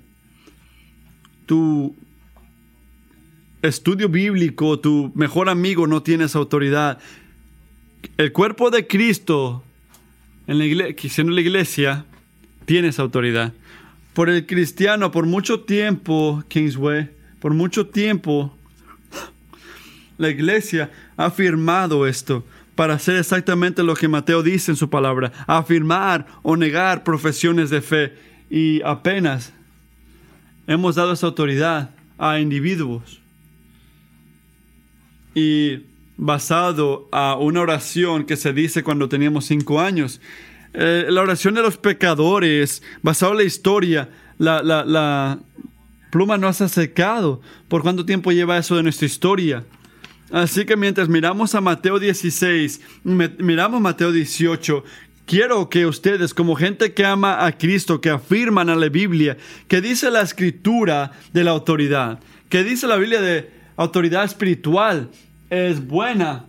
Tu 1.45 1.95
estudio 3.61 4.09
bíblico, 4.09 4.79
tu 4.79 5.13
mejor 5.15 5.51
amigo 5.51 5.87
no 5.87 6.03
tiene 6.03 6.25
esa 6.25 6.39
autoridad. 6.39 6.99
El 8.17 8.33
cuerpo 8.33 8.71
de 8.71 8.87
Cristo, 8.87 9.63
en 10.47 10.59
la 10.59 10.65
iglesia, 10.65 11.11
siendo 11.11 11.33
la 11.35 11.41
iglesia, 11.43 12.05
tiene 12.65 12.89
esa 12.89 13.03
autoridad. 13.03 13.53
Por 14.15 14.31
el 14.31 14.47
cristiano, 14.47 15.11
por 15.11 15.27
mucho 15.27 15.61
tiempo, 15.61 16.43
Kingsway, 16.49 17.11
por 17.41 17.53
mucho 17.53 17.87
tiempo, 17.87 18.57
la 20.17 20.31
iglesia 20.31 20.91
ha 21.17 21.27
afirmado 21.27 22.07
esto 22.07 22.45
para 22.79 22.95
hacer 22.95 23.17
exactamente 23.17 23.83
lo 23.83 23.97
que 23.97 24.07
Mateo 24.07 24.41
dice 24.41 24.71
en 24.71 24.77
su 24.77 24.89
palabra, 24.89 25.33
afirmar 25.49 26.29
o 26.45 26.57
negar 26.57 27.03
profesiones 27.03 27.71
de 27.71 27.83
fe. 27.83 28.13
Y 28.49 28.81
apenas 28.83 29.53
hemos 30.69 30.95
dado 30.95 31.13
esa 31.13 31.27
autoridad 31.27 31.91
a 32.19 32.39
individuos. 32.39 33.21
Y 35.35 35.87
basado 36.17 37.09
a 37.11 37.35
una 37.35 37.63
oración 37.63 38.25
que 38.25 38.37
se 38.37 38.53
dice 38.53 38.85
cuando 38.85 39.09
teníamos 39.09 39.47
cinco 39.47 39.81
años, 39.81 40.21
eh, 40.73 41.07
la 41.09 41.23
oración 41.23 41.55
de 41.55 41.63
los 41.63 41.79
pecadores, 41.79 42.81
basado 43.03 43.33
en 43.33 43.39
la 43.39 43.45
historia, 43.45 44.09
la, 44.39 45.41
pluma 46.13 46.39
no 46.39 46.53
se 46.53 46.63
ha 46.63 46.69
secado. 46.69 47.41
¿Por 47.67 47.83
cuánto 47.83 48.07
tiempo 48.07 48.31
lleva 48.31 48.57
eso 48.57 48.77
de 48.77 48.85
nuestra 48.85 49.07
historia? 49.07 49.65
Así 50.31 50.65
que 50.67 50.77
mientras 50.77 51.09
miramos 51.09 51.55
a 51.55 51.61
Mateo 51.61 51.99
16, 51.99 52.81
miramos 53.05 53.81
Mateo 53.81 54.13
18, 54.13 54.85
quiero 55.25 55.71
que 55.71 55.87
ustedes, 55.87 56.35
como 56.35 56.55
gente 56.55 56.93
que 56.93 57.05
ama 57.07 57.47
a 57.47 57.53
Cristo, 57.53 58.01
que 58.01 58.11
afirman 58.11 58.69
a 58.69 58.77
la 58.77 58.89
Biblia, 58.89 59.37
que 59.69 59.81
dice 59.81 60.11
la 60.11 60.21
escritura 60.21 61.13
de 61.33 61.45
la 61.45 61.53
autoridad, 61.53 62.21
que 62.49 62.63
dice 62.63 62.87
la 62.87 62.97
Biblia 62.97 63.21
de 63.21 63.51
autoridad 63.77 64.25
espiritual, 64.25 65.11
es 65.51 65.87
buena. 65.87 66.45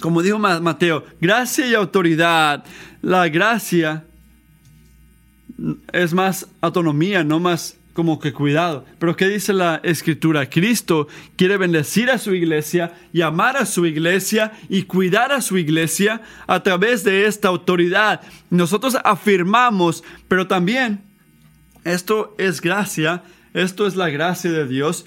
Como 0.00 0.22
dijo 0.22 0.38
Mateo, 0.38 1.04
gracia 1.20 1.66
y 1.66 1.74
autoridad. 1.74 2.64
La 3.02 3.28
gracia 3.28 4.04
es 5.92 6.14
más 6.14 6.46
autonomía, 6.60 7.24
no 7.24 7.40
más 7.40 7.77
como 7.98 8.20
que 8.20 8.32
cuidado. 8.32 8.84
Pero 9.00 9.16
¿qué 9.16 9.28
dice 9.28 9.52
la 9.52 9.80
escritura? 9.82 10.48
Cristo 10.48 11.08
quiere 11.34 11.56
bendecir 11.56 12.12
a 12.12 12.18
su 12.18 12.32
iglesia 12.32 12.94
y 13.12 13.22
amar 13.22 13.56
a 13.56 13.66
su 13.66 13.86
iglesia 13.86 14.52
y 14.68 14.84
cuidar 14.84 15.32
a 15.32 15.40
su 15.40 15.58
iglesia 15.58 16.22
a 16.46 16.62
través 16.62 17.02
de 17.02 17.26
esta 17.26 17.48
autoridad. 17.48 18.20
Nosotros 18.50 18.96
afirmamos, 19.02 20.04
pero 20.28 20.46
también 20.46 21.00
esto 21.82 22.36
es 22.38 22.60
gracia, 22.60 23.24
esto 23.52 23.84
es 23.84 23.96
la 23.96 24.10
gracia 24.10 24.52
de 24.52 24.68
Dios. 24.68 25.04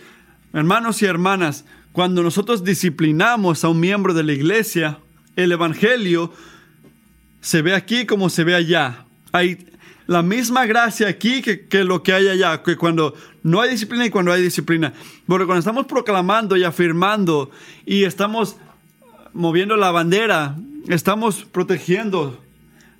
Hermanos 0.51 1.01
y 1.01 1.05
hermanas, 1.05 1.63
cuando 1.93 2.23
nosotros 2.23 2.65
disciplinamos 2.65 3.63
a 3.63 3.69
un 3.69 3.79
miembro 3.79 4.13
de 4.13 4.23
la 4.23 4.33
iglesia, 4.33 4.99
el 5.37 5.53
Evangelio 5.53 6.33
se 7.39 7.61
ve 7.61 7.73
aquí 7.73 8.05
como 8.05 8.29
se 8.29 8.43
ve 8.43 8.53
allá. 8.53 9.05
La 10.11 10.21
misma 10.21 10.65
gracia 10.65 11.07
aquí 11.07 11.41
que, 11.41 11.83
lo 11.85 12.03
que 12.03 12.11
hay 12.11 12.27
allá, 12.27 12.61
que 12.63 12.75
cuando 12.75 13.15
no 13.43 13.61
hay 13.61 13.69
disciplina 13.69 14.05
y 14.05 14.09
cuando 14.09 14.33
hay 14.33 14.41
disciplina. 14.41 14.91
Porque 15.25 15.45
cuando 15.45 15.59
estamos 15.59 15.85
proclamando 15.85 16.57
y 16.57 16.65
afirmando 16.65 17.49
y 17.85 18.03
estamos 18.03 18.57
moviendo 19.31 19.77
la 19.77 19.89
bandera, 19.91 20.57
estamos 20.89 21.45
protegiendo. 21.45 22.43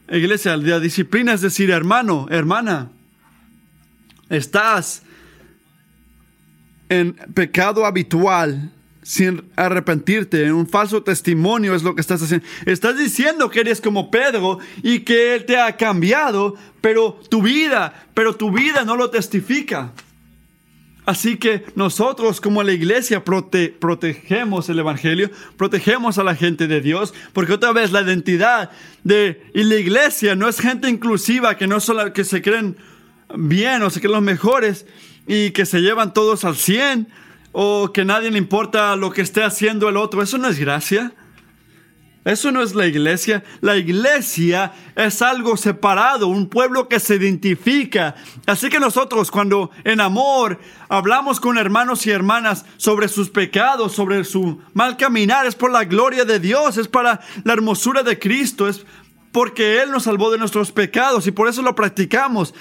Iglesia, 0.10 0.56
la 0.56 0.80
disciplina 0.80 1.34
es 1.34 1.42
decir, 1.42 1.70
hermano, 1.70 2.28
hermana, 2.30 2.92
estás 4.30 5.04
en 6.88 7.12
pecado 7.34 7.86
habitual 7.86 8.72
sin 9.04 9.50
arrepentirte, 9.56 10.46
en 10.46 10.54
un 10.54 10.68
falso 10.68 11.02
testimonio 11.04 11.74
es 11.74 11.84
lo 11.84 11.96
que 11.96 12.02
estás 12.02 12.22
haciendo. 12.22 12.46
Estás 12.66 12.98
diciendo 12.98 13.50
que 13.50 13.62
eres 13.62 13.82
como 13.82 14.12
Pedro 14.12 14.60
y 14.84 15.00
que 15.00 15.36
Él 15.36 15.46
te 15.46 15.58
ha 15.58 15.76
cambiado, 15.76 16.56
pero 16.82 17.20
tu 17.30 17.42
vida, 17.42 18.08
pero 18.14 18.36
tu 18.36 18.52
vida 18.52 18.86
no 18.86 18.96
lo 18.96 19.10
testifica. 19.10 19.92
Así 21.06 21.38
que 21.38 21.66
nosotros 21.76 22.40
como 22.40 22.62
la 22.62 22.74
iglesia 22.74 23.24
protegemos 23.24 24.70
el 24.70 24.80
Evangelio, 24.80 25.32
protegemos 25.58 26.20
a 26.20 26.24
la 26.24 26.36
gente 26.36 26.68
de 26.68 26.80
Dios, 26.80 27.14
porque 27.34 27.54
otra 27.54 27.72
vez 27.72 27.92
la 27.92 28.02
identidad 28.02 28.70
de 29.04 29.42
y 29.56 29.64
la 29.64 29.76
iglesia 29.76 30.36
no 30.36 30.48
es 30.48 30.60
gente 30.60 30.88
inclusiva 30.88 31.58
que 31.58 31.66
no 31.66 31.80
solo 31.80 32.14
que 32.14 32.24
se 32.24 32.44
creen 32.44 32.78
bien 33.36 33.82
o 33.82 33.90
se 33.90 34.00
creen 34.00 34.14
los 34.14 34.22
mejores 34.22 34.86
y 35.26 35.52
que 35.52 35.66
se 35.66 35.82
llevan 35.82 36.14
todos 36.14 36.46
al 36.46 36.56
100 36.56 37.08
o 37.52 37.92
que 37.92 38.06
nadie 38.06 38.32
le 38.32 38.38
importa 38.38 38.96
lo 38.96 39.12
que 39.12 39.22
esté 39.22 39.44
haciendo 39.44 39.90
el 39.90 39.98
otro. 39.98 40.22
Eso 40.22 40.38
no 40.38 40.48
es 40.48 40.60
gracia. 40.60 41.14
Eso 42.24 42.52
no 42.52 42.62
es 42.62 42.76
la 42.76 42.86
iglesia. 42.86 43.44
La 43.62 43.78
iglesia 43.78 44.74
es 44.96 45.24
algo 45.24 45.58
separado, 45.58 46.28
un 46.28 46.48
pueblo 46.48 46.88
que 46.88 47.00
se 47.00 47.16
identifica. 47.16 48.16
Así 48.46 48.70
que 48.70 48.80
nosotros 48.80 49.32
cuando 49.32 49.72
en 49.84 50.00
amor 50.02 50.60
hablamos 50.88 51.40
con 51.40 51.58
hermanos 51.58 52.06
y 52.06 52.12
hermanas 52.12 52.66
sobre 52.78 53.08
sus 53.08 53.32
pecados, 53.32 53.94
sobre 53.94 54.24
su 54.24 54.62
mal 54.74 54.98
caminar, 54.98 55.48
es 55.48 55.56
por 55.56 55.72
la 55.72 55.86
gloria 55.86 56.24
de 56.24 56.40
Dios, 56.40 56.78
es 56.78 56.88
para 56.88 57.22
la 57.44 57.54
hermosura 57.54 58.04
de 58.04 58.20
Cristo, 58.20 58.68
es 58.68 58.86
porque 59.32 59.82
Él 59.82 59.90
nos 59.90 60.04
salvó 60.04 60.30
de 60.30 60.38
nuestros 60.38 60.72
pecados 60.72 61.26
y 61.26 61.32
por 61.32 61.48
eso 61.48 61.64
lo 61.64 61.74
practicamos. 61.74 62.54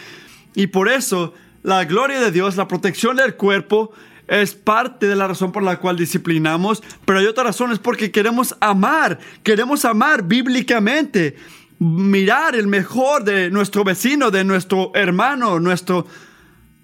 Y 0.55 0.69
por 0.69 0.89
eso 0.89 1.35
la 1.63 1.85
gloria 1.85 2.21
de 2.21 2.31
Dios, 2.31 2.57
la 2.57 2.67
protección 2.67 3.17
del 3.17 3.37
cuerpo, 3.37 3.93
es 4.31 4.55
parte 4.55 5.09
de 5.09 5.17
la 5.17 5.27
razón 5.27 5.51
por 5.51 5.65
la 5.65 5.81
cual 5.81 5.97
disciplinamos, 5.97 6.85
pero 7.05 7.19
hay 7.19 7.27
otra 7.27 7.43
razón, 7.43 7.73
es 7.73 7.81
porque 7.81 8.13
queremos 8.13 8.57
amar, 8.61 9.19
queremos 9.43 9.85
amar 9.85 10.23
bíblicamente, 10.23 11.37
mirar 11.81 12.55
el 12.55 12.69
mejor 12.69 13.25
de 13.25 13.51
nuestro 13.51 13.83
vecino, 13.83 14.31
de 14.31 14.45
nuestro 14.45 14.93
hermano, 14.95 15.59
nuestro 15.59 16.07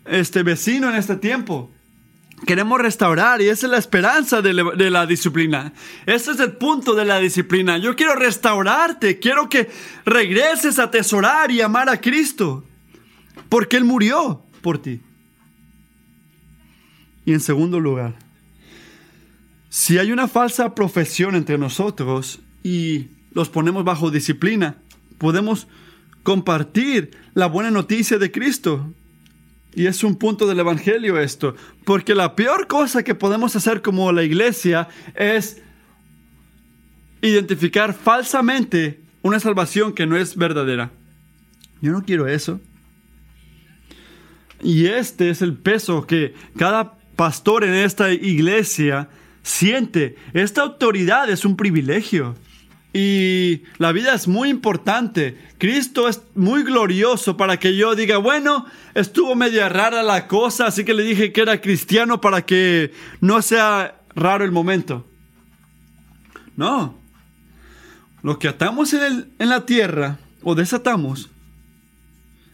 este 0.06 0.42
vecino 0.42 0.90
en 0.90 0.96
este 0.96 1.14
tiempo. 1.16 1.70
Queremos 2.46 2.80
restaurar 2.80 3.40
y 3.40 3.48
esa 3.48 3.66
es 3.66 3.70
la 3.70 3.78
esperanza 3.78 4.42
de 4.42 4.52
la, 4.52 5.06
disciplina. 5.06 5.72
Ese 6.04 6.32
es 6.32 6.40
el 6.40 6.52
punto 6.52 6.94
de 6.94 7.04
la 7.04 7.20
disciplina. 7.20 7.78
Yo 7.78 7.94
quiero 7.94 8.16
restaurarte, 8.16 9.20
quiero 9.20 9.48
que 9.48 9.70
regreses 10.04 10.80
a 10.80 10.84
atesorar 10.84 11.52
y 11.52 11.60
amar 11.60 11.88
a 11.88 12.00
Cristo, 12.00 12.64
porque 13.48 13.76
Él 13.76 13.84
murió 13.84 14.42
por 14.62 14.78
ti. 14.78 15.00
Y 17.26 17.32
en 17.32 17.40
segundo 17.40 17.80
lugar, 17.80 18.14
si 19.68 19.98
hay 19.98 20.12
una 20.12 20.28
falsa 20.28 20.74
profesión 20.74 21.34
entre 21.34 21.58
nosotros 21.58 22.40
y 22.62 23.08
los 23.32 23.50
ponemos 23.50 23.84
bajo 23.84 24.10
disciplina, 24.10 24.76
podemos 25.18 25.66
compartir 26.22 27.10
la 27.34 27.46
buena 27.46 27.70
noticia 27.70 28.16
de 28.18 28.32
Cristo. 28.32 28.92
Y 29.74 29.86
es 29.86 30.02
un 30.02 30.16
punto 30.16 30.46
del 30.46 30.60
Evangelio 30.60 31.18
esto, 31.20 31.54
porque 31.84 32.14
la 32.14 32.34
peor 32.34 32.66
cosa 32.66 33.02
que 33.02 33.14
podemos 33.14 33.54
hacer 33.56 33.82
como 33.82 34.10
la 34.12 34.22
iglesia 34.22 34.88
es 35.14 35.60
identificar 37.20 37.92
falsamente 37.92 39.00
una 39.20 39.40
salvación 39.40 39.92
que 39.92 40.06
no 40.06 40.16
es 40.16 40.36
verdadera. 40.36 40.92
Yo 41.82 41.92
no 41.92 42.04
quiero 42.04 42.26
eso. 42.26 42.60
Y 44.62 44.86
este 44.86 45.28
es 45.28 45.42
el 45.42 45.54
peso 45.54 46.06
que 46.06 46.34
cada 46.56 46.95
pastor 47.16 47.64
en 47.64 47.74
esta 47.74 48.12
iglesia 48.12 49.08
siente. 49.42 50.16
Esta 50.34 50.62
autoridad 50.62 51.28
es 51.30 51.44
un 51.44 51.56
privilegio. 51.56 52.36
Y 52.92 53.62
la 53.78 53.92
vida 53.92 54.14
es 54.14 54.26
muy 54.26 54.48
importante. 54.48 55.36
Cristo 55.58 56.08
es 56.08 56.22
muy 56.34 56.62
glorioso 56.62 57.36
para 57.36 57.58
que 57.58 57.76
yo 57.76 57.94
diga, 57.94 58.16
bueno, 58.16 58.66
estuvo 58.94 59.34
media 59.34 59.68
rara 59.68 60.02
la 60.02 60.28
cosa, 60.28 60.66
así 60.66 60.84
que 60.84 60.94
le 60.94 61.02
dije 61.02 61.32
que 61.32 61.42
era 61.42 61.60
cristiano 61.60 62.20
para 62.20 62.46
que 62.46 62.92
no 63.20 63.42
sea 63.42 64.00
raro 64.14 64.44
el 64.44 64.52
momento. 64.52 65.06
No. 66.56 66.98
Lo 68.22 68.38
que 68.38 68.48
atamos 68.48 68.94
en, 68.94 69.02
el, 69.02 69.28
en 69.38 69.50
la 69.50 69.66
tierra 69.66 70.18
o 70.42 70.54
desatamos, 70.54 71.28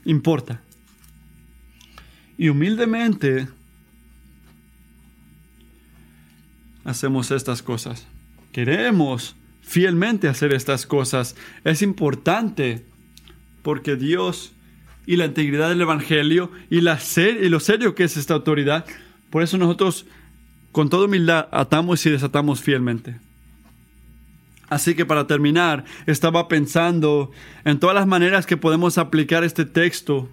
importa. 0.05 0.61
Y 2.37 2.49
humildemente 2.49 3.47
hacemos 6.85 7.30
estas 7.30 7.62
cosas. 7.62 8.07
Queremos 8.53 9.37
fielmente 9.62 10.28
hacer 10.28 10.53
estas 10.53 10.87
cosas. 10.87 11.37
Es 11.64 11.83
importante 11.83 12.85
porque 13.62 13.97
Dios 13.97 14.53
y 15.07 15.16
la 15.16 15.26
integridad 15.26 15.68
del 15.68 15.80
Evangelio 15.80 16.51
y, 16.70 16.80
la 16.80 16.99
y 17.16 17.49
lo 17.49 17.61
serio 17.61 17.95
que 17.95 18.05
es 18.05 18.16
esta 18.16 18.35
autoridad, 18.35 18.85
por 19.30 19.43
eso 19.43 19.59
nosotros 19.59 20.07
con 20.70 20.89
toda 20.89 21.07
humildad 21.07 21.49
atamos 21.51 22.05
y 22.07 22.11
desatamos 22.11 22.61
fielmente. 22.61 23.16
Así 24.68 24.95
que 24.95 25.05
para 25.05 25.26
terminar, 25.26 25.85
estaba 26.07 26.49
pensando 26.49 27.30
en 27.64 27.78
todas 27.78 27.95
las 27.95 28.07
maneras 28.07 28.47
que 28.47 28.57
podemos 28.57 28.97
aplicar 28.97 29.45
este 29.45 29.66
texto 29.66 30.30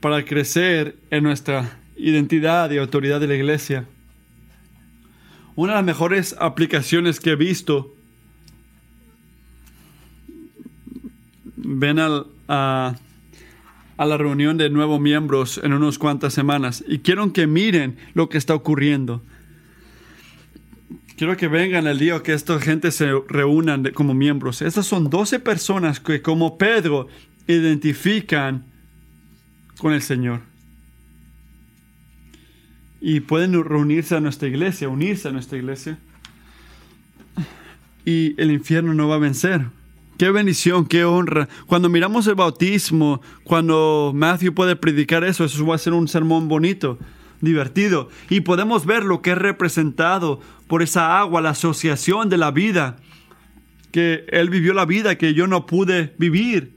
para 0.00 0.24
crecer 0.24 0.96
en 1.10 1.24
nuestra 1.24 1.78
identidad 1.96 2.70
y 2.70 2.78
autoridad 2.78 3.20
de 3.20 3.28
la 3.28 3.34
iglesia. 3.34 3.84
Una 5.54 5.72
de 5.72 5.78
las 5.78 5.84
mejores 5.84 6.34
aplicaciones 6.38 7.20
que 7.20 7.30
he 7.30 7.36
visto, 7.36 7.94
ven 11.56 11.98
a, 11.98 12.24
a, 12.48 12.94
la 13.98 14.16
reunión 14.16 14.56
de 14.56 14.70
nuevos 14.70 15.00
miembros 15.00 15.60
en 15.62 15.74
unas 15.74 15.98
cuantas 15.98 16.32
semanas 16.32 16.82
y 16.88 17.00
quiero 17.00 17.32
que 17.32 17.46
miren 17.46 17.98
lo 18.14 18.28
que 18.28 18.38
está 18.38 18.54
ocurriendo. 18.54 19.22
Quiero 21.16 21.36
que 21.36 21.48
vengan 21.48 21.86
el 21.86 21.98
día 21.98 22.22
que 22.22 22.32
esta 22.32 22.58
gente 22.58 22.90
se 22.90 23.12
reúnan 23.28 23.90
como 23.94 24.14
miembros. 24.14 24.62
Estas 24.62 24.86
son 24.86 25.10
12 25.10 25.38
personas 25.38 26.00
que 26.00 26.22
como 26.22 26.56
Pedro 26.56 27.08
identifican 27.46 28.64
con 29.78 29.92
el 29.92 30.02
Señor 30.02 30.51
y 33.04 33.18
pueden 33.18 33.52
reunirse 33.64 34.14
a 34.14 34.20
nuestra 34.20 34.46
iglesia, 34.46 34.88
unirse 34.88 35.26
a 35.26 35.32
nuestra 35.32 35.58
iglesia. 35.58 35.98
Y 38.04 38.40
el 38.40 38.52
infierno 38.52 38.94
no 38.94 39.08
va 39.08 39.16
a 39.16 39.18
vencer. 39.18 39.66
Qué 40.18 40.30
bendición, 40.30 40.86
qué 40.86 41.04
honra. 41.04 41.48
Cuando 41.66 41.88
miramos 41.88 42.28
el 42.28 42.36
bautismo, 42.36 43.20
cuando 43.42 44.12
Matthew 44.14 44.54
puede 44.54 44.76
predicar 44.76 45.24
eso, 45.24 45.44
eso 45.44 45.66
va 45.66 45.74
a 45.74 45.78
ser 45.78 45.94
un 45.94 46.06
sermón 46.06 46.46
bonito, 46.46 46.96
divertido. 47.40 48.08
Y 48.30 48.42
podemos 48.42 48.86
ver 48.86 49.02
lo 49.02 49.20
que 49.20 49.32
es 49.32 49.38
representado 49.38 50.40
por 50.68 50.80
esa 50.80 51.18
agua, 51.18 51.40
la 51.40 51.50
asociación 51.50 52.28
de 52.28 52.38
la 52.38 52.52
vida. 52.52 52.98
Que 53.90 54.26
Él 54.28 54.48
vivió 54.48 54.74
la 54.74 54.84
vida 54.84 55.18
que 55.18 55.34
yo 55.34 55.48
no 55.48 55.66
pude 55.66 56.14
vivir. 56.18 56.76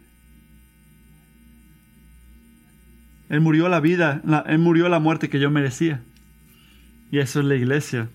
Él 3.30 3.42
murió 3.42 3.70
la 3.70 3.80
vida, 3.80 4.24
Él 4.48 4.58
murió 4.58 4.90
la 4.90 4.98
muerte 4.98 5.30
que 5.30 5.40
yo 5.40 5.52
merecía. 5.52 6.02
Y 7.16 7.20
eso 7.20 7.40
es 7.40 7.46
la 7.46 7.56
iglesia. 7.56 8.10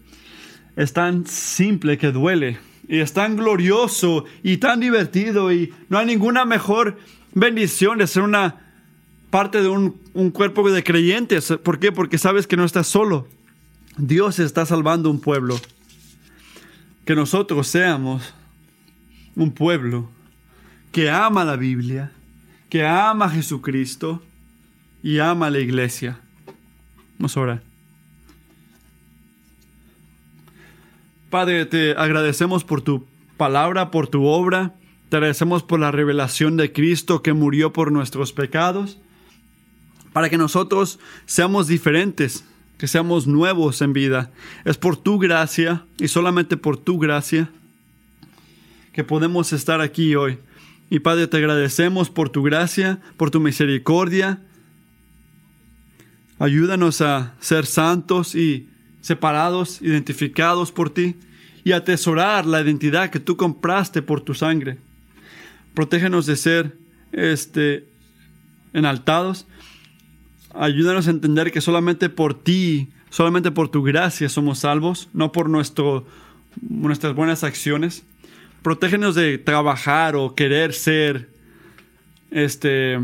Es 0.76 0.92
tan 0.92 1.26
simple 1.26 1.96
que 1.96 2.12
duele. 2.12 2.58
Y 2.86 2.98
es 2.98 3.14
tan 3.14 3.34
glorioso 3.34 4.26
y 4.42 4.58
tan 4.58 4.78
divertido. 4.78 5.50
Y 5.50 5.72
no 5.88 5.96
hay 5.96 6.04
ninguna 6.04 6.44
mejor 6.44 6.98
bendición 7.32 7.96
de 7.96 8.06
ser 8.06 8.24
una 8.24 8.60
parte 9.30 9.62
de 9.62 9.68
un, 9.68 10.30
cuerpo 10.32 10.70
de 10.70 10.84
creyentes. 10.84 11.50
¿Por 11.64 11.78
qué? 11.78 11.92
Porque 11.92 12.18
sabes 12.18 12.46
que 12.46 12.58
no 12.58 12.64
estás 12.66 12.88
solo. 12.88 13.26
Dios 13.96 14.38
está 14.38 14.66
salvando 14.66 15.10
un 15.10 15.22
pueblo. 15.22 15.58
Que 17.06 17.14
nosotros 17.14 17.68
seamos 17.68 18.34
un 19.34 19.50
pueblo 19.50 20.10
que 20.92 21.08
ama 21.08 21.46
la 21.46 21.56
Biblia, 21.56 22.12
que 22.68 22.86
ama 22.86 23.24
a 23.24 23.30
Jesucristo 23.30 24.22
y 25.02 25.20
ama 25.20 25.46
a 25.46 25.50
la 25.50 25.60
iglesia. 25.60 26.20
Vamos 27.18 27.34
a. 27.38 27.69
Padre, 31.30 31.64
te 31.64 31.92
agradecemos 31.92 32.64
por 32.64 32.82
tu 32.82 33.06
palabra, 33.36 33.92
por 33.92 34.08
tu 34.08 34.24
obra. 34.24 34.74
Te 35.08 35.16
agradecemos 35.16 35.62
por 35.62 35.78
la 35.78 35.92
revelación 35.92 36.56
de 36.56 36.72
Cristo 36.72 37.22
que 37.22 37.32
murió 37.32 37.72
por 37.72 37.92
nuestros 37.92 38.32
pecados, 38.32 38.98
para 40.12 40.28
que 40.28 40.36
nosotros 40.36 40.98
seamos 41.26 41.68
diferentes, 41.68 42.44
que 42.78 42.88
seamos 42.88 43.28
nuevos 43.28 43.80
en 43.80 43.92
vida. 43.92 44.32
Es 44.64 44.76
por 44.76 44.96
tu 44.96 45.20
gracia 45.20 45.84
y 45.98 46.08
solamente 46.08 46.56
por 46.56 46.76
tu 46.76 46.98
gracia 46.98 47.48
que 48.92 49.04
podemos 49.04 49.52
estar 49.52 49.80
aquí 49.80 50.16
hoy. 50.16 50.38
Y 50.90 50.98
Padre, 50.98 51.28
te 51.28 51.36
agradecemos 51.36 52.10
por 52.10 52.30
tu 52.30 52.42
gracia, 52.42 52.98
por 53.16 53.30
tu 53.30 53.38
misericordia. 53.38 54.42
Ayúdanos 56.40 57.00
a 57.02 57.34
ser 57.38 57.66
santos 57.66 58.34
y 58.34 58.68
separados, 59.00 59.80
identificados 59.82 60.72
por 60.72 60.90
ti 60.90 61.16
y 61.64 61.72
atesorar 61.72 62.46
la 62.46 62.60
identidad 62.60 63.10
que 63.10 63.20
tú 63.20 63.36
compraste 63.36 64.02
por 64.02 64.20
tu 64.20 64.34
sangre. 64.34 64.78
Protégenos 65.74 66.26
de 66.26 66.36
ser 66.36 66.76
este, 67.12 67.84
enaltados. 68.72 69.46
Ayúdanos 70.54 71.06
a 71.06 71.10
entender 71.10 71.52
que 71.52 71.60
solamente 71.60 72.08
por 72.08 72.34
ti, 72.34 72.88
solamente 73.10 73.50
por 73.50 73.68
tu 73.68 73.82
gracia 73.82 74.28
somos 74.28 74.60
salvos, 74.60 75.08
no 75.12 75.32
por 75.32 75.48
nuestro, 75.48 76.06
nuestras 76.60 77.14
buenas 77.14 77.44
acciones. 77.44 78.04
Protégenos 78.62 79.14
de 79.14 79.38
trabajar 79.38 80.16
o 80.16 80.34
querer 80.34 80.72
ser 80.72 81.30
este, 82.30 82.98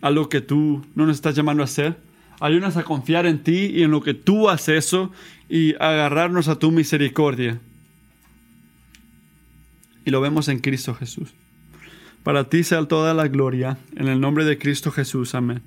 algo 0.00 0.28
que 0.28 0.40
tú 0.40 0.84
no 0.94 1.06
nos 1.06 1.16
estás 1.16 1.34
llamando 1.34 1.62
a 1.62 1.64
hacer. 1.64 1.96
Ayúdanos 2.40 2.76
a 2.76 2.84
confiar 2.84 3.26
en 3.26 3.42
ti 3.42 3.66
y 3.66 3.82
en 3.82 3.90
lo 3.90 4.02
que 4.02 4.14
tú 4.14 4.48
haces 4.48 4.86
eso 4.86 5.12
y 5.50 5.74
agarrarnos 5.74 6.46
a 6.46 6.58
tu 6.60 6.70
misericordia. 6.70 7.58
Y 10.04 10.10
lo 10.10 10.20
vemos 10.20 10.48
en 10.48 10.60
Cristo 10.60 10.94
Jesús. 10.94 11.34
Para 12.22 12.48
ti 12.48 12.62
sea 12.62 12.86
toda 12.86 13.14
la 13.14 13.26
gloria, 13.26 13.76
en 13.96 14.06
el 14.06 14.20
nombre 14.20 14.44
de 14.44 14.58
Cristo 14.58 14.92
Jesús. 14.92 15.34
Amén. 15.34 15.62